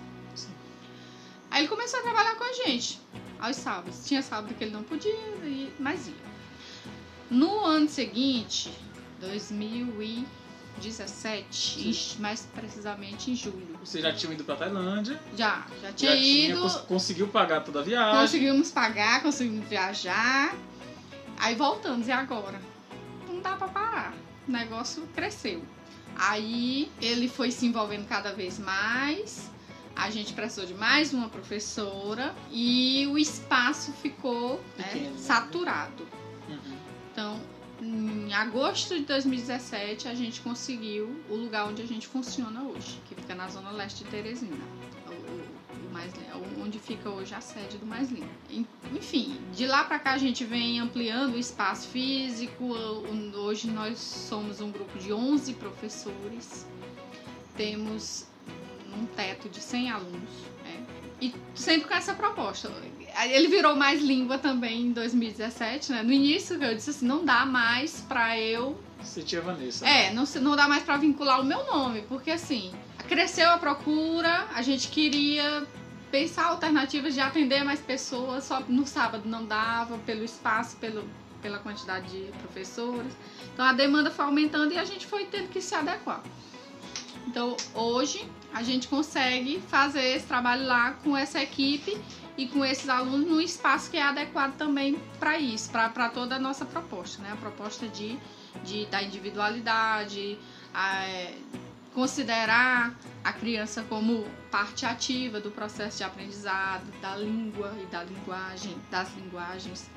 [1.51, 2.99] Aí ele começou a trabalhar com a gente,
[3.39, 4.05] aos sábados.
[4.05, 5.15] Tinha sábado que ele não podia,
[5.79, 6.13] mas ia.
[7.29, 8.71] No ano seguinte,
[9.19, 16.11] 2017, em- mais precisamente em julho, Vocês já tinham ido pra Tailândia, já, já tinha
[16.11, 18.21] já tinha, ido, cons- conseguiu pagar toda a viagem.
[18.21, 20.55] conseguimos pagar, conseguimos viajar,
[21.37, 22.59] aí voltamos, e agora?
[23.27, 24.13] Não dá pra parar,
[24.47, 25.63] o negócio cresceu.
[26.17, 29.49] Aí ele foi se envolvendo cada vez mais,
[29.95, 35.13] a gente precisou de mais uma professora e o espaço ficou né, né?
[35.17, 36.05] saturado.
[37.15, 37.39] Então,
[37.81, 43.15] em agosto de 2017, a gente conseguiu o lugar onde a gente funciona hoje, que
[43.15, 44.57] fica na zona leste de Teresina.
[45.07, 48.27] O mais, Lin- onde fica hoje a sede do Mais Lindo.
[48.49, 52.73] En- Enfim, de lá pra cá a gente vem ampliando o espaço físico.
[53.33, 56.65] Hoje nós somos um grupo de 11 professores.
[57.55, 58.25] Temos
[58.93, 60.29] um teto de 100 alunos.
[60.65, 60.85] né?
[61.21, 62.69] E sempre com essa proposta.
[63.23, 66.03] Ele virou mais língua também em 2017, né?
[66.03, 68.77] No início eu disse assim, não dá mais pra eu.
[69.01, 69.87] Você tinha Vanessa.
[69.87, 72.73] É, não, não dá mais pra vincular o meu nome, porque assim,
[73.07, 75.65] cresceu a procura, a gente queria
[76.11, 81.07] pensar alternativas de atender mais pessoas, só no sábado não dava, pelo espaço, pelo,
[81.41, 83.13] pela quantidade de professores.
[83.53, 86.21] Então a demanda foi aumentando e a gente foi tendo que se adequar.
[87.27, 91.97] Então hoje a gente consegue fazer esse trabalho lá com essa equipe
[92.37, 96.39] e com esses alunos num espaço que é adequado também para isso, para toda a
[96.39, 97.31] nossa proposta, né?
[97.31, 98.17] A proposta de,
[98.63, 100.37] de da individualidade,
[100.73, 101.33] a, é,
[101.93, 102.93] considerar
[103.23, 109.07] a criança como parte ativa do processo de aprendizado, da língua e da linguagem, das
[109.15, 109.89] linguagens.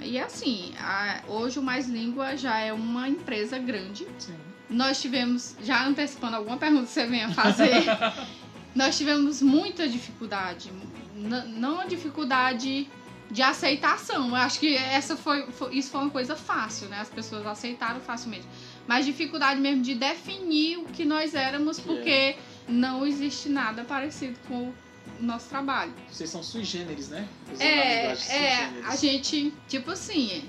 [0.00, 4.36] E assim, a- hoje o Mais Língua já é uma empresa grande Sim.
[4.70, 7.84] nós tivemos, já antecipando alguma pergunta que você venha fazer,
[8.74, 10.70] nós tivemos muita dificuldade.
[11.18, 12.88] Não a dificuldade
[13.30, 14.28] de aceitação.
[14.28, 16.98] Eu acho que essa foi, foi- isso foi uma coisa fácil, né?
[17.00, 18.46] As pessoas aceitaram facilmente.
[18.86, 24.38] Mas dificuldade mesmo de definir o que nós éramos, Que porque não existe nada parecido
[24.48, 24.74] com o
[25.20, 25.92] nosso trabalho.
[26.10, 27.28] Vocês são sui generis, né?
[27.58, 30.44] É, é, a gente, tipo assim,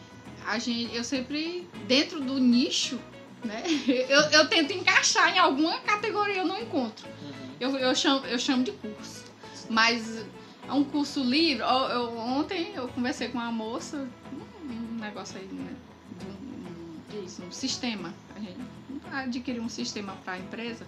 [0.45, 2.99] a gente, eu sempre, dentro do nicho,
[3.43, 3.63] né?
[3.88, 7.08] Eu, eu tento encaixar em alguma categoria, eu não encontro.
[7.21, 7.49] Uhum.
[7.60, 9.23] Eu, eu, chamo, eu chamo de curso.
[9.69, 10.25] Mas é
[10.73, 11.63] um curso livre.
[11.63, 15.73] Eu, eu- ontem eu conversei com uma moça, um, um negócio aí, né?
[16.19, 16.25] De
[17.17, 18.13] um, disso, um sistema.
[18.36, 18.60] A gente
[19.12, 20.86] adquiriu um sistema para a empresa.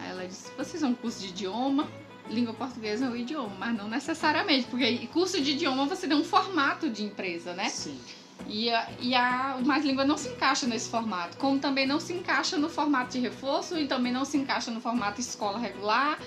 [0.00, 1.88] Aí ela disse: vocês são um curso de idioma.
[2.28, 6.22] Língua portuguesa é o idioma, mas não necessariamente, porque curso de idioma você tem um
[6.22, 7.68] formato de empresa, né?
[7.68, 7.98] Sim.
[8.46, 11.36] E, a, e a Mais Língua não se encaixa nesse formato.
[11.38, 14.80] Como também não se encaixa no formato de reforço e também não se encaixa no
[14.80, 16.18] formato escola regular.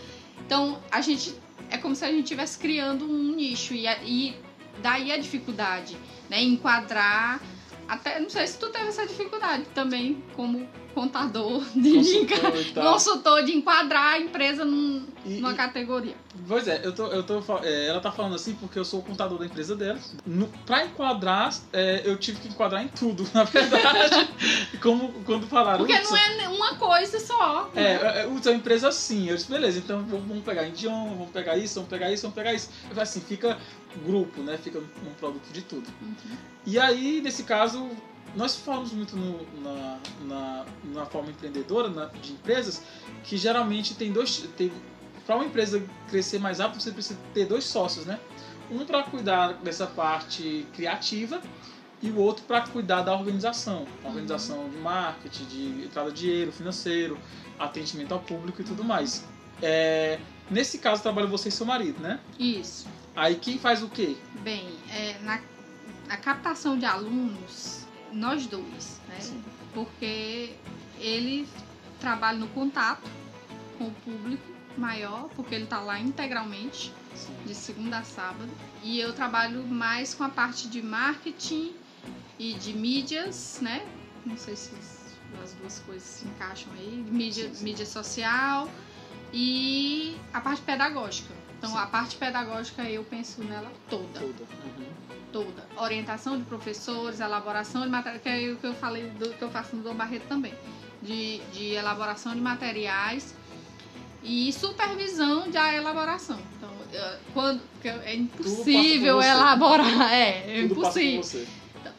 [0.45, 1.33] Então, a gente.
[1.73, 3.73] É como se a gente estivesse criando um nicho.
[3.73, 4.37] E, e
[4.83, 5.97] daí a dificuldade,
[6.29, 6.39] né?
[6.39, 7.41] Enquadrar.
[7.87, 12.93] Até, não sei se tu teve essa dificuldade também, como contador de Consultor e tal.
[12.93, 16.15] consultor de enquadrar a empresa num- E- numa e- categoria.
[16.47, 19.03] Pois é, eu tô, eu tô, é, ela tá falando assim porque eu sou o
[19.03, 19.99] contador da empresa dela.
[20.25, 24.29] No, pra enquadrar, é, eu tive que enquadrar em tudo, na verdade.
[24.81, 25.79] Como quando falaram.
[25.79, 27.71] Porque "Hudson, não é uma coisa só.
[27.75, 29.29] É, é, é, é empresa assim.
[29.29, 32.53] Eu disse, beleza, então vamos pegar idioma, vamos pegar isso, vamos pegar isso, vamos pegar
[32.53, 32.69] isso.
[32.83, 33.57] Eu falei assim, fica
[34.05, 34.57] grupo, né?
[34.57, 35.87] Fica um produto de tudo.
[36.01, 36.13] Uhum.
[36.65, 37.89] E aí, nesse caso,
[38.35, 42.81] nós falamos muito no- na, na, na forma empreendedora na- de empresas
[43.23, 44.47] que geralmente tem dois.
[44.57, 44.71] Tem,
[45.25, 48.19] para uma empresa crescer mais rápido, você precisa ter dois sócios, né?
[48.71, 51.41] Um para cuidar dessa parte criativa
[52.01, 53.85] e o outro para cuidar da organização.
[54.03, 57.17] A organização de marketing, de entrada de dinheiro, financeiro,
[57.59, 59.23] atendimento ao público e tudo mais.
[59.61, 62.19] É, nesse caso, trabalha você e seu marido, né?
[62.39, 62.87] Isso.
[63.15, 64.17] Aí quem faz o quê?
[64.41, 65.39] Bem, é, na,
[66.07, 69.19] na captação de alunos, nós dois, né?
[69.19, 69.43] Sim.
[69.73, 70.55] Porque
[70.99, 71.47] ele
[71.99, 73.09] trabalha no contato
[73.77, 74.43] com o público
[74.77, 77.35] maior, porque ele está lá integralmente, Sim.
[77.45, 78.49] de segunda a sábado.
[78.81, 81.75] E eu trabalho mais com a parte de marketing
[82.39, 83.85] e de mídias, né?
[84.25, 84.71] Não sei se
[85.41, 87.05] as duas coisas se encaixam aí.
[87.09, 87.63] Mídia, Sim, sim.
[87.63, 88.69] mídia social
[89.31, 91.42] e a parte pedagógica.
[91.63, 91.81] Então, Sim.
[91.81, 94.43] a parte pedagógica eu penso nela toda Toda.
[94.65, 94.85] Uhum.
[95.31, 95.65] toda.
[95.77, 99.49] Orientação de professores, elaboração de materiais, que é o que eu falei do que eu
[99.49, 100.53] faço no Dom Barreto também.
[101.01, 103.33] De, de elaboração de materiais
[104.21, 106.37] e supervisão da elaboração.
[106.57, 106.69] Então,
[107.33, 107.61] quando
[108.03, 111.23] é impossível elaborar, é, é Tudo impossível.
[111.23, 111.47] você.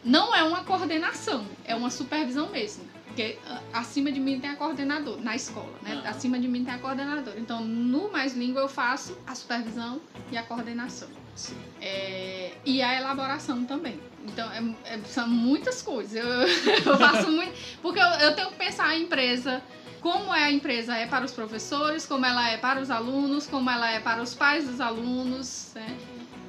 [0.05, 2.85] Não é uma coordenação, é uma supervisão mesmo.
[3.15, 5.93] Porque ah, acima de mim tem a coordenadora, na escola, né?
[5.93, 6.09] Aham.
[6.09, 7.39] Acima de mim tem a coordenadora.
[7.39, 10.01] Então, no Mais Língua eu faço a supervisão
[10.33, 11.09] e a coordenação.
[11.37, 11.57] Sim.
[11.81, 14.01] É, e a elaboração também.
[14.27, 16.13] Então, é- é- são muitas coisas.
[16.13, 16.27] Eu,
[16.93, 17.55] eu faço muito.
[17.81, 19.63] Porque eu, eu tenho que pensar a empresa,
[20.01, 23.71] como é a empresa é para os professores, como ela é para os alunos, como
[23.71, 25.97] ela é para os pais dos alunos, né?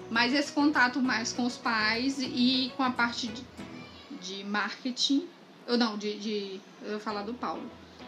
[0.09, 3.43] Mas esse contato mais com os pais e com a parte de,
[4.19, 5.27] de marketing.
[5.67, 6.61] Ou não, de, de.
[6.83, 7.63] Eu ia falar do Paulo.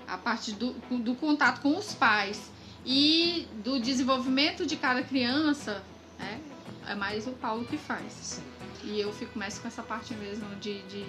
[0.08, 2.50] A parte do, do contato com os pais
[2.86, 5.84] e do desenvolvimento de cada criança,
[6.18, 6.40] né?
[6.88, 8.42] É mais o Paulo que faz.
[8.84, 11.06] E eu fico mais com essa parte mesmo de, de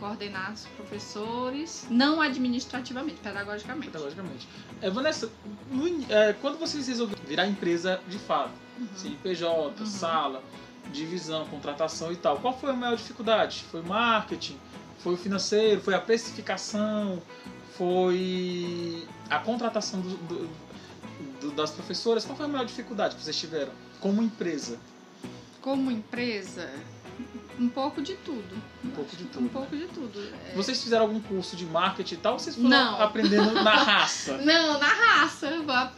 [0.00, 3.86] coordenar os professores, não administrativamente, pedagogicamente.
[3.90, 4.48] Pedagogicamente.
[4.82, 5.30] É, Vanessa,
[5.70, 8.88] no é, quando vocês resolveram virar empresa de fato, Uhum.
[8.96, 9.86] CNPJ, Uhum.
[9.86, 10.42] sala,
[10.90, 13.62] divisão, contratação e tal, qual foi a maior dificuldade?
[13.70, 14.58] Foi marketing?
[15.02, 15.80] Foi o financeiro?
[15.80, 17.22] Foi a precificação?
[17.76, 20.50] Foi a contratação do- do-
[21.40, 22.24] do- das professoras?
[22.24, 24.78] Qual foi a maior dificuldade que vocês tiveram como empresa?
[25.62, 26.70] Como empresa,
[27.58, 28.56] um pouco de tudo.
[28.84, 29.48] Um pouco de Um tudo.
[29.50, 30.20] pouco de tudo.
[30.48, 30.54] É.
[30.54, 32.32] Vocês fizeram algum curso de marketing e tal?
[32.34, 33.00] Ou vocês foram Não.
[33.00, 34.38] aprendendo na raça?
[34.38, 35.48] Não, na raça.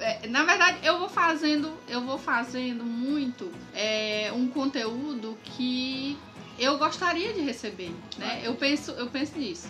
[0.01, 6.19] É, Na verdade, eu vou fazendo, eu vou fazendo muito é, um conteúdo que
[6.63, 8.41] eu gostaria de receber, né?
[8.45, 9.69] Eu penso, eu penso nisso.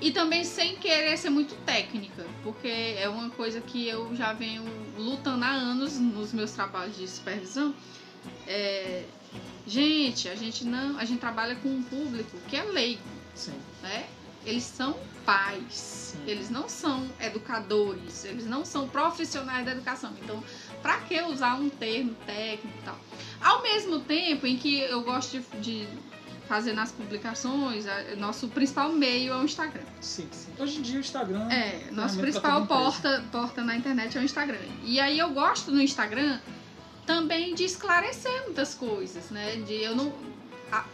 [0.00, 4.64] E também sem querer ser muito técnica, porque é uma coisa que eu já venho
[4.96, 7.74] lutando há anos nos meus trabalhos de supervisão.
[8.46, 9.04] É,
[9.66, 13.02] gente, a gente não, a gente trabalha com um público que é leigo
[13.34, 13.54] Sim.
[13.82, 14.06] né?
[14.44, 16.18] Eles são pais, Sim.
[16.26, 20.12] eles não são educadores, eles não são profissionais da educação.
[20.20, 20.42] Então,
[20.82, 22.98] para que usar um termo técnico e tal?
[23.40, 25.88] Ao mesmo tempo em que eu gosto de, de
[26.48, 29.82] fazendo as publicações, a- nosso principal meio é o Instagram.
[30.00, 30.50] Sim, sim.
[30.58, 31.48] Hoje em dia o Instagram.
[31.50, 34.58] É, nosso ferramenta principal porta, porta na internet é o Instagram.
[34.84, 36.38] E aí eu gosto no Instagram
[37.06, 39.56] também de esclarecer muitas coisas, né?
[39.56, 40.12] De eu não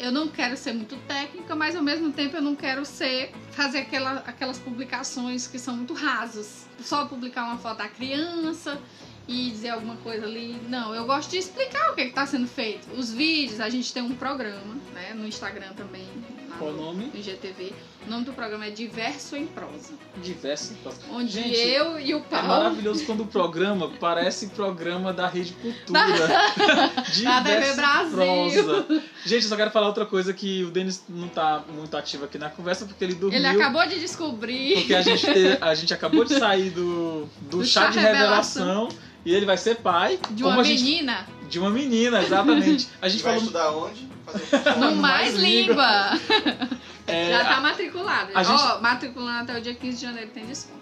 [0.00, 3.78] eu não quero ser muito técnica, mas ao mesmo tempo eu não quero ser fazer
[3.78, 6.66] aquela, aquelas publicações que são muito rasas.
[6.80, 8.80] Só publicar uma foto da criança
[9.28, 10.56] e dizer alguma coisa ali.
[10.68, 12.88] Não, eu gosto de explicar o que está sendo feito.
[12.96, 15.12] Os vídeos, a gente tem um programa, né?
[15.14, 16.06] No Instagram também.
[16.58, 17.10] Qual o no- nome?
[17.14, 17.72] no IGTV.
[18.06, 19.92] O nome do programa é Diverso em Prosa.
[20.22, 20.72] Diversos.
[21.12, 22.48] Onde Gente, eu e o É Paulo.
[22.48, 26.00] maravilhoso quando o programa parece programa da Rede Cultura.
[27.22, 28.64] Da TV Diversos Brasil.
[28.64, 29.02] Prosa.
[29.26, 32.38] Gente, eu só quero falar outra coisa que o Denis não tá muito ativo aqui
[32.38, 33.38] na conversa porque ele dormiu.
[33.38, 34.74] Ele acabou de descobrir.
[34.78, 37.98] Porque a gente, te- a gente acabou de sair do, do, Do chá, chá de
[37.98, 38.66] revelação.
[38.86, 40.18] revelação e ele vai ser pai.
[40.30, 42.88] De uma a gente- menina de uma menina, exatamente.
[43.00, 43.46] A A gente gente vai falou.
[43.46, 44.08] estudar onde?
[44.26, 46.10] Fazer no No Mais Mais Língua.
[47.06, 48.30] é, Já tá a- matriculado.
[48.34, 50.78] a Ó, gente- matriculando até o dia 15 de janeiro tem desconto.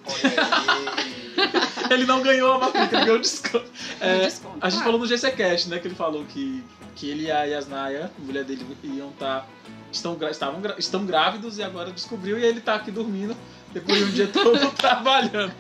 [1.91, 3.71] Ele não ganhou a matrícula, ganhou desconto.
[4.01, 4.57] É, desconto.
[4.61, 4.85] A gente claro.
[4.85, 5.79] falou no GCCast, né?
[5.79, 6.65] Que ele falou que,
[6.97, 9.47] que ele e a Yasnaya, mulher dele, iam estar.
[9.93, 13.37] estão, gra- estavam, estão grávidos e agora descobriu e ele tá aqui dormindo
[13.73, 15.53] depois de um dia todo trabalhando.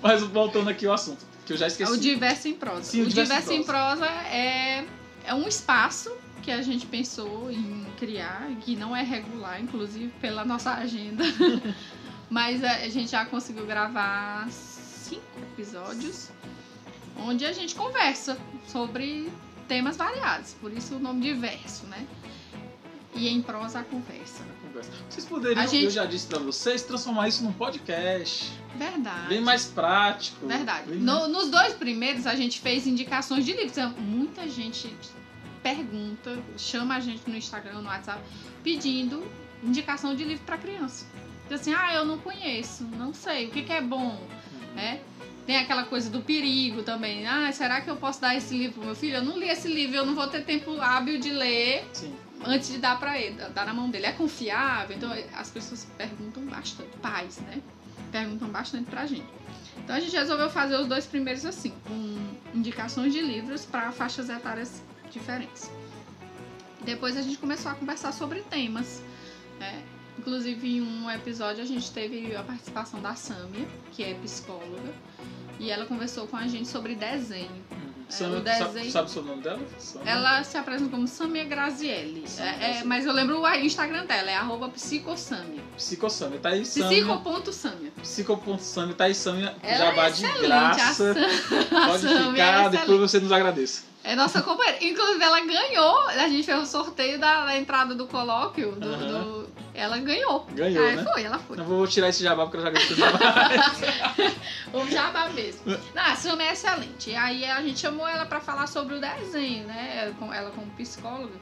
[0.00, 1.92] Mas voltando aqui ao assunto, que eu já esqueci.
[1.92, 2.82] O Diverso em Prosa.
[2.84, 4.84] Sim, o o Diverso em Diverso em Prosa é,
[5.24, 6.10] é um espaço
[6.42, 11.22] que a gente pensou em criar, que não é regular, inclusive pela nossa agenda.
[12.30, 16.30] Mas a gente já conseguiu gravar cinco episódios
[17.18, 19.30] onde a gente conversa sobre
[19.68, 20.54] temas variados.
[20.54, 22.06] Por isso o nome diverso, né?
[23.14, 24.42] E em prosa a conversa.
[25.10, 28.50] Vocês poderiam, gente- eu já disse pra vocês, transformar isso num podcast.
[28.76, 29.28] Verdade.
[29.28, 30.46] Bem mais prático.
[30.46, 30.88] Verdade.
[30.90, 33.72] bem No- nos dois primeiros a gente fez indicações de livros.
[33.72, 34.94] Então, Muita gente
[35.62, 38.20] pergunta, chama a gente no Instagram, no WhatsApp,
[38.64, 39.22] pedindo
[39.62, 41.06] indicação de livro para criança.
[41.48, 44.18] Diz assim, ah, eu não conheço, não sei, o que, que é bom,
[44.74, 45.00] né?
[45.46, 47.26] Tem aquela coisa do perigo também.
[47.26, 49.16] Ah, será que eu posso dar esse livro pro meu filho?
[49.16, 52.14] Eu não li esse livro, eu não vou ter tempo hábil de ler Sim.
[52.44, 54.06] antes de dar para ele, dar na mão dele.
[54.06, 54.96] É confiável?
[54.96, 57.60] Então as pessoas perguntam bastante, pais, né?
[58.12, 59.26] Perguntam bastante pra gente.
[59.78, 62.18] Então a gente resolveu fazer os dois primeiros assim, com
[62.54, 65.70] indicações de livros para faixas etárias diferentes.
[66.84, 69.02] Depois a gente começou a conversar sobre temas.
[69.58, 69.82] né?
[70.18, 74.92] Inclusive em um episódio a gente teve a participação da Sâmia, que é psicóloga,
[75.58, 77.64] e ela conversou com a gente sobre desenho.
[78.12, 79.60] É, Samia, tu sabe, sabe o seu nome dela?
[79.78, 80.10] Samia?
[80.12, 82.28] Ela se apresenta como Samia Grazielli.
[82.28, 85.62] Samia É, é, mas eu lembro o Instagram dela, é arroba psicosamia.
[85.76, 86.38] Psicosamia.
[86.38, 86.88] Tá aí, Samia.
[86.88, 87.92] Psico.samia.
[88.02, 88.94] Psico.samia.
[88.94, 89.54] Tá aí, Samia.
[89.62, 91.14] Jabá é de excelente, graça.
[91.70, 93.84] Pode Samia ficar, é depois você nos agradeça.
[94.04, 94.84] É nossa companheira.
[94.84, 95.98] Inclusive, ela ganhou.
[96.08, 98.72] A gente fez o sorteio da, da entrada do colóquio.
[98.72, 99.41] Do, do-
[99.82, 100.46] ela ganhou.
[100.52, 101.04] Ganhou, ah, né?
[101.04, 101.58] foi, ela foi.
[101.58, 104.32] Eu vou tirar esse jabá porque eu já gostei demais.
[104.72, 105.60] O jabá mesmo.
[105.94, 107.10] Não, a Sam é excelente.
[107.10, 110.12] E aí a gente chamou ela pra falar sobre o desenho, né?
[110.32, 111.34] Ela como psicóloga,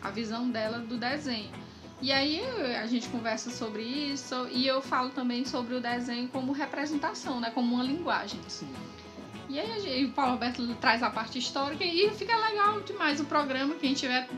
[0.00, 1.50] a visão dela do desenho.
[2.00, 2.40] E aí
[2.80, 7.50] a gente conversa sobre isso e eu falo também sobre o desenho como representação, né?
[7.50, 8.40] Como uma linguagem.
[8.46, 8.72] Sim.
[9.48, 13.18] E aí a gente- o Paulo Roberto traz a parte histórica e fica legal demais
[13.18, 13.74] o programa.
[13.74, 14.28] Quem tiver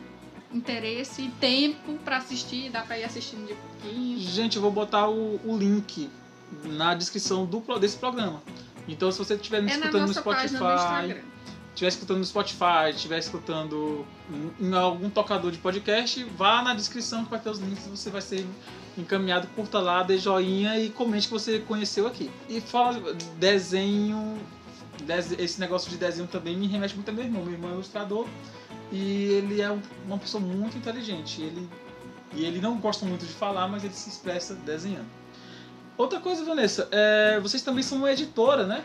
[0.53, 4.19] interesse e tempo pra assistir, dá pra ir assistindo de pouquinho.
[4.19, 6.11] Gente, eu vou botar o, o link
[6.65, 8.43] na descrição do, desse programa.
[8.89, 11.23] Então, se você estiver me É escutando no Spotify,
[11.73, 14.05] estiver escutando no Spotify, estiver escutando
[14.61, 18.21] em- algum tocador de podcast, vá na descrição que vai ter os links você vai
[18.21, 18.45] ser
[18.99, 22.29] encaminhado, curta lá, dê joinha e comente que você conheceu aqui.
[22.49, 23.01] E fala
[23.39, 24.41] desenho, dese-
[25.39, 27.43] esse negócio de desenho também me remete muito a meu irmão.
[27.43, 28.27] Meu irmão é ilustrador
[28.93, 31.41] e ele é um- uma pessoa muito inteligente.
[31.43, 31.69] Ele,
[32.35, 35.09] e ele não gosta muito de falar, mas ele se expressa desenhando.
[35.99, 38.83] Outra coisa, Vanessa, é, vocês também são uma editora, né?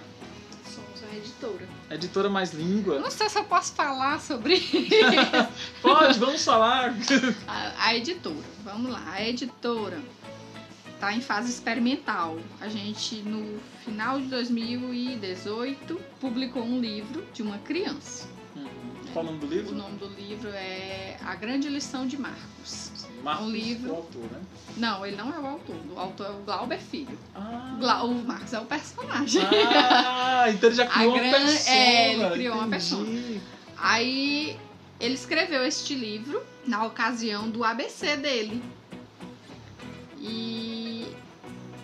[0.66, 1.68] Somos uma editora.
[1.92, 3.00] Editora mais língua.
[3.00, 4.60] Não sei se eu posso falar sobre
[5.82, 6.94] Pode, vamos falar.
[7.48, 8.36] a, a editora.
[8.66, 9.98] Vamos lá, a editora
[10.96, 12.38] está em fase experimental.
[12.60, 18.28] A gente, no final de 2018, publicou um livro de uma criança.
[19.14, 19.76] Qual o nome do O livro?
[19.76, 22.92] nome do livro é A Grande Lição de Marcos.
[23.24, 23.92] Marcos, um livro.
[23.92, 24.42] o autor, né?
[24.78, 25.76] Não, ele não é o autor.
[25.96, 27.18] O autor é o Glauber Filho.
[27.34, 29.42] Ah, Gla- O Marcos é o personagem.
[29.44, 31.76] ah então ele já criou uma gran- persona.
[31.76, 33.42] é, ele criou uma entendi.
[33.78, 34.58] Aí
[35.00, 38.62] ele escreveu este livro na ocasião do ABC dele.
[40.28, 41.16] E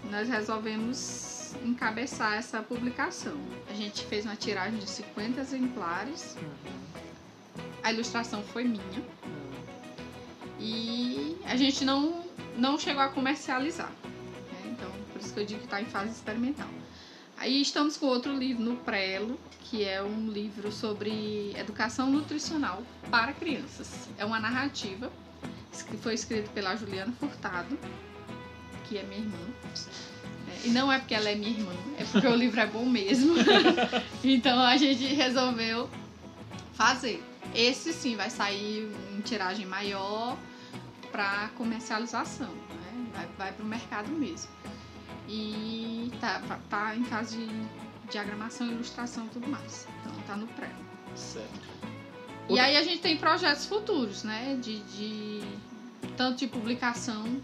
[0.09, 3.37] nós resolvemos encabeçar essa publicação.
[3.69, 6.35] A gente fez uma tiragem de 50 exemplares.
[7.83, 9.03] A ilustração foi minha.
[10.59, 12.25] E a gente não,
[12.57, 13.91] não chegou a comercializar.
[13.91, 14.71] né?
[14.71, 16.67] Então, por isso que eu digo que está em fase experimental.
[17.37, 23.33] Aí estamos com outro livro no Prelo, que é um livro sobre educação nutricional para
[23.33, 24.09] crianças.
[24.17, 25.11] É uma narrativa
[25.89, 27.77] que foi escrita pela Juliana Furtado,
[28.91, 29.37] que é minha irmã.
[30.49, 32.85] É, e não é porque ela é minha irmã, é porque o livro é bom
[32.85, 33.35] mesmo.
[34.21, 35.89] então a gente resolveu
[36.73, 37.23] fazer.
[37.55, 40.37] Esse sim vai sair em tiragem maior
[41.09, 43.07] para comercialização, né?
[43.13, 44.51] vai, vai para o mercado mesmo.
[45.27, 49.87] E tá, tá em fase de diagramação, ilustração e tudo mais.
[50.01, 50.69] Então tá no pré.
[51.15, 51.71] Certo.
[52.49, 54.57] E aí a gente tem projetos futuros, né?
[54.61, 55.41] De, de
[56.17, 57.41] tanto de publicação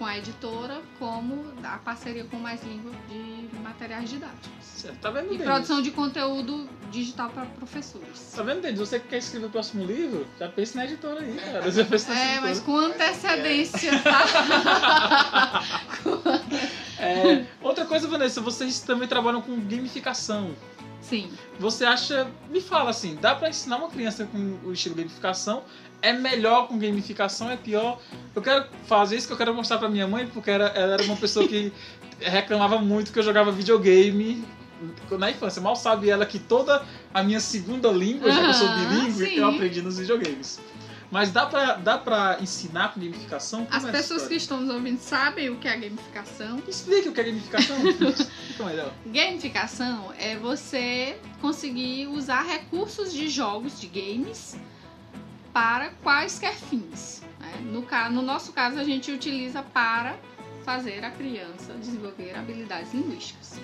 [0.00, 4.48] com a editora, como a parceria com Mais Língua de materiais didáticos.
[4.62, 4.96] Certo.
[4.98, 5.44] Tá vendo, E Denis?
[5.44, 8.32] produção de conteúdo digital para professores.
[8.34, 8.80] Tá vendo, Denis?
[8.80, 11.70] Você que quer escrever o próximo livro, já pense na editora aí, cara.
[11.70, 12.40] Já pense na É, editora.
[12.48, 15.60] mas com antecedência, tá?
[16.98, 20.54] É, outra coisa, Vanessa, vocês também trabalham com gamificação.
[21.00, 21.30] Sim.
[21.58, 22.26] Você acha.
[22.50, 25.62] Me fala assim, dá pra ensinar uma criança com o estilo gamificação?
[26.02, 27.50] É melhor com gamificação?
[27.50, 28.00] É pior?
[28.34, 31.02] Eu quero fazer isso que eu quero mostrar pra minha mãe, porque era, ela era
[31.02, 31.72] uma pessoa que
[32.20, 34.44] reclamava muito que eu jogava videogame
[35.10, 35.60] na infância.
[35.60, 39.26] Mal sabe ela que toda a minha segunda língua, já que eu sou Aham, bilíngue,
[39.26, 39.36] sim.
[39.36, 40.58] eu aprendi nos videogames.
[41.10, 43.66] Mas dá pra, dá pra ensinar com gamificação?
[43.66, 46.62] Como As é pessoas que estão nos ouvindo sabem o que é gamificação.
[46.68, 47.76] Explique o que é gamificação.
[48.46, 48.92] Fica melhor.
[49.06, 54.56] Gamificação é você conseguir usar recursos de jogos, de games,
[55.52, 57.22] para quaisquer fins.
[57.38, 57.52] né?
[57.62, 60.16] No, no nosso caso, a gente utiliza para
[60.64, 63.58] fazer a criança desenvolver habilidades linguísticas.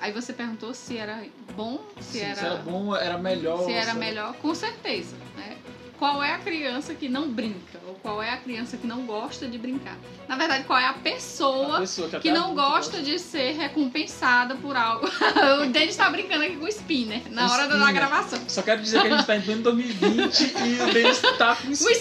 [0.00, 1.24] Aí você perguntou se era
[1.54, 3.64] bom, se, Sim, era, se era bom, era melhor.
[3.64, 5.16] se era melhor, com certeza.
[5.36, 5.56] Né?
[5.98, 7.80] Qual é a criança que não brinca?
[7.88, 9.96] Ou qual é a criança que não gosta de brincar?
[10.28, 14.54] Na verdade, qual é a A pessoa pessoa que, que não gosta de ser recompensada
[14.56, 15.06] por algo.
[15.62, 17.94] o Denis tá brincando aqui com o spinner na O hora da spinner.
[17.94, 18.38] gravação.
[18.46, 21.68] Só quero dizer que a gente tá em pleno 2020 e o Denis tá com
[21.70, 21.92] O spinner,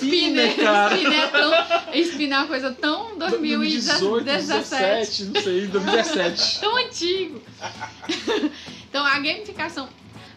[0.51, 0.93] spinner, cara.
[0.93, 1.51] o spinner é tão.
[1.95, 3.99] Spinner é uma coisa tão 2017.
[3.99, 6.59] 2017, não sei, 2017.
[6.59, 7.41] tão antigo.
[8.89, 9.87] então a gamificação.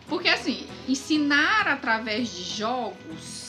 [0.09, 3.48] Porque assim, ensinar através de jogos,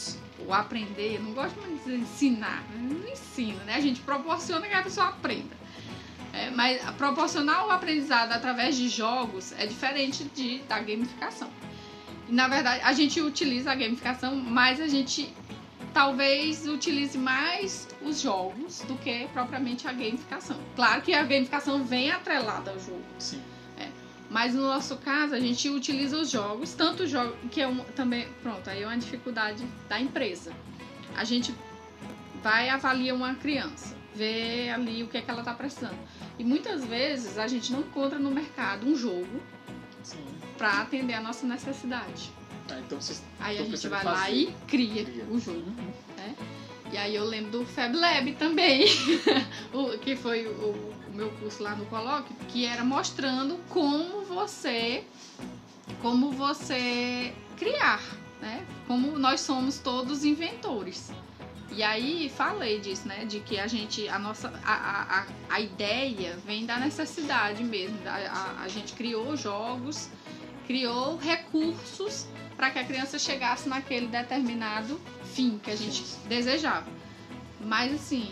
[0.49, 3.75] ou aprender, eu não gosto muito de ensinar, não ensina, né?
[3.75, 5.55] A gente proporciona que a pessoa aprenda.
[6.33, 11.49] É, mas proporcionar o aprendizado através de jogos é diferente de, da gamificação.
[12.27, 15.33] Na verdade, a gente utiliza a gamificação, mas a gente
[15.93, 20.57] talvez utilize mais os jogos do que propriamente a gamificação.
[20.75, 23.41] Claro que a gamificação vem atrelada ao jogo, Sim.
[24.29, 28.27] Mas no nosso caso a gente utiliza os jogos, tanto jogos que é um, também,
[28.43, 30.53] pronto, aí é uma dificuldade da empresa.
[31.15, 31.53] A gente
[32.43, 35.97] vai avaliar uma criança, vê ali o que é que ela está precisando.
[36.37, 39.41] E muitas vezes a gente não encontra no mercado um jogo
[40.57, 42.31] para atender a nossa necessidade.
[42.71, 44.31] Ah, então vocês Aí a gente vai em lá fazer.
[44.35, 45.25] e cria, Cria.
[45.25, 45.71] o jogo.
[46.15, 46.35] né?
[46.91, 48.85] E aí eu lembro do Fab Lab também,
[49.73, 55.03] o, que foi o meu curso lá no Colóquio, que era mostrando como você
[56.01, 58.01] como você criar,
[58.39, 58.65] né?
[58.87, 61.11] Como nós somos todos inventores.
[61.71, 63.25] E aí falei disso, né?
[63.25, 67.97] De que a gente, a nossa, a, a, a- a ideia vem da necessidade mesmo.
[67.99, 70.09] da- A, a gente criou jogos,
[70.65, 74.99] criou recursos para que a criança chegasse naquele determinado
[75.33, 76.87] fim que a gente desejava.
[77.59, 78.31] Mas assim,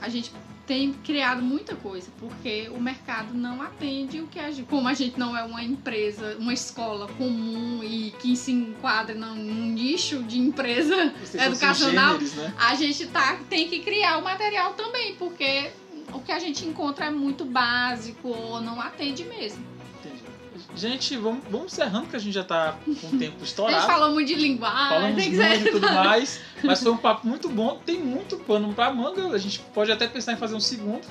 [0.00, 0.32] a gente
[0.66, 4.66] tem criado muita coisa, porque o mercado não atende o que a gente.
[4.66, 9.66] Como a gente não é uma empresa, uma escola comum e que se enquadra num
[9.66, 12.54] nicho de empresa educacional, né?
[12.58, 15.70] a gente tá, tem que criar o material também, porque
[16.12, 19.75] o que a gente encontra é muito básico ou não atende mesmo.
[20.74, 23.80] Gente, vamos, vamos encerrando, que a gente já tá com o tempo A estourado.
[23.80, 27.48] gente falou muito de linguagem, Falamos muito e tudo mais, mas foi um papo muito
[27.48, 27.80] bom.
[27.84, 29.28] Tem muito pano pra manga.
[29.28, 31.06] A gente pode até pensar em fazer um segundo.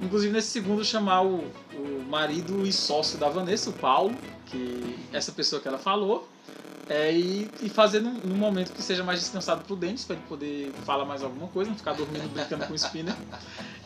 [0.00, 1.44] Inclusive, nesse segundo, chamar o,
[1.74, 6.28] o marido e sócio da Vanessa, o Paulo, que essa pessoa que ela falou.
[6.92, 10.24] É, e, e fazer num, num momento que seja mais descansado pro Denis, pra ele
[10.28, 13.14] poder falar mais alguma coisa, não ficar dormindo brincando com o spinner.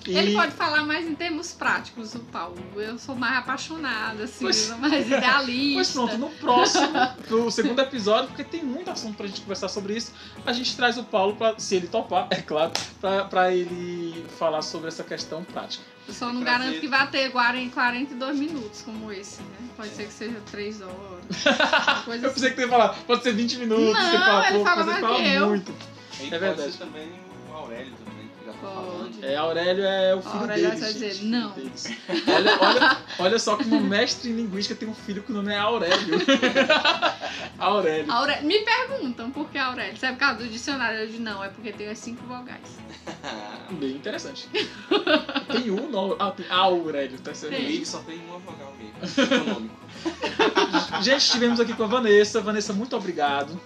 [0.06, 2.58] E- Ele pode falar mais em termos práticos, o Paulo.
[2.76, 5.74] Eu sou mais apaixonada, assim, Pois- mais idealista.
[5.76, 6.92] Pois pronto, no próximo,
[7.30, 10.12] no segundo episódio, porque tem muito assunto pra gente conversar sobre isso,
[10.44, 12.70] a gente traz o Paulo, pra, se ele topar, é claro,
[13.30, 15.82] pra ele falar sobre essa questão prática.
[16.06, 16.58] Eu só não Prazer.
[16.60, 19.56] garanto que vai ter 40 42 minutos como esse, né?
[19.76, 20.94] Pode ser que seja 3 horas.
[22.06, 22.20] Eu assim.
[22.34, 24.84] pensei que você ia falar, pode ser 20 minutos, Não, você fala ele pouco, fala
[24.84, 25.48] mais fala que eu.
[25.48, 25.72] muito.
[25.72, 26.72] É pode verdade.
[26.72, 27.08] ser também
[27.50, 27.92] o Aurélio
[28.60, 29.24] Pode.
[29.24, 30.80] É, Aurélio é o filho Aurélio deles.
[30.80, 31.54] vai dizer, não.
[32.34, 35.52] Olha, olha, olha só que uma mestre em linguística tem um filho que o nome
[35.52, 36.18] é Aurélio.
[37.58, 38.10] Aurélio.
[38.10, 38.40] Aure...
[38.42, 39.96] Me perguntam por que Aurélio.
[40.00, 41.00] É por causa do dicionário?
[41.00, 42.78] Eu digo, não, é porque tem as cinco vogais.
[43.72, 44.48] Bem interessante.
[45.50, 46.16] Tem um nome.
[46.18, 47.52] Ah, tem Aurélio, tá certo?
[47.52, 47.64] Tem.
[47.64, 49.70] Comigo só tem uma vogal mesmo.
[51.02, 52.40] Gente, estivemos aqui com a Vanessa.
[52.40, 53.58] Vanessa, muito obrigado.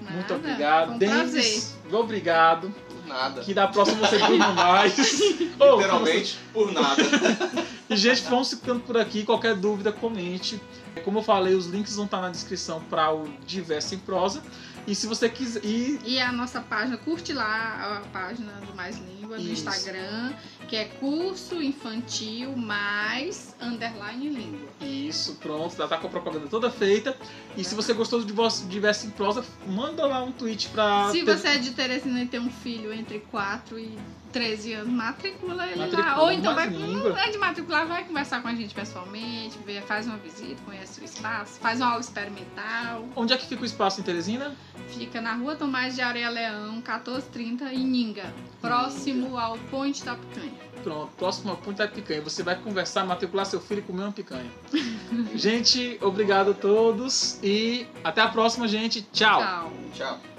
[0.00, 0.16] Nada.
[0.16, 0.92] Muito obrigado.
[0.92, 1.62] Um prazer.
[1.92, 2.74] Obrigado.
[3.12, 3.42] Nada.
[3.42, 4.96] Que da próxima você durma mais.
[5.38, 7.02] Literalmente, por nada.
[7.90, 9.22] E, gente, vamos ficando por aqui.
[9.22, 10.58] Qualquer dúvida, comente.
[11.04, 14.42] Como eu falei, os links vão estar na descrição para o Diverso em Prosa.
[14.86, 15.64] E se você quiser.
[15.64, 19.52] E E a nossa página, curte lá a página do Mais Língua no Isso.
[19.68, 20.32] Instagram,
[20.68, 24.68] que é curso infantil mais underline língua.
[24.80, 25.76] isso, pronto.
[25.76, 27.16] Já tá com a propaganda toda feita.
[27.56, 31.10] E se você gostou do Divos- Diverso em Prosa, manda lá um tweet pra.
[31.12, 33.96] Se ter- você é de Teresina e tem um filho entre 4 e
[34.32, 36.22] 13 anos, matricula ele Matricula, lá.
[36.22, 37.10] Ou então vai língua.
[37.10, 41.00] não é de matricular, vai conversar com a gente pessoalmente, vê, faz uma visita, conhece
[41.00, 43.06] o espaço, faz uma aula experimental.
[43.14, 44.56] Onde é que fica o espaço em Teresina?
[44.88, 50.72] Fica na rua Tomás de Areia Leão, 1430, em Ninga, próximo ao Ponte da Picanha.
[50.82, 52.20] Pronto, próximo a Ponte da Picanha.
[52.22, 54.50] Você vai conversar, matricular seu filho e comer uma picanha.
[55.34, 57.38] gente, obrigado a todos.
[57.42, 59.02] E até a próxima, gente.
[59.12, 59.40] Tchau.
[59.40, 59.72] Tchau.
[59.94, 60.31] Tchau.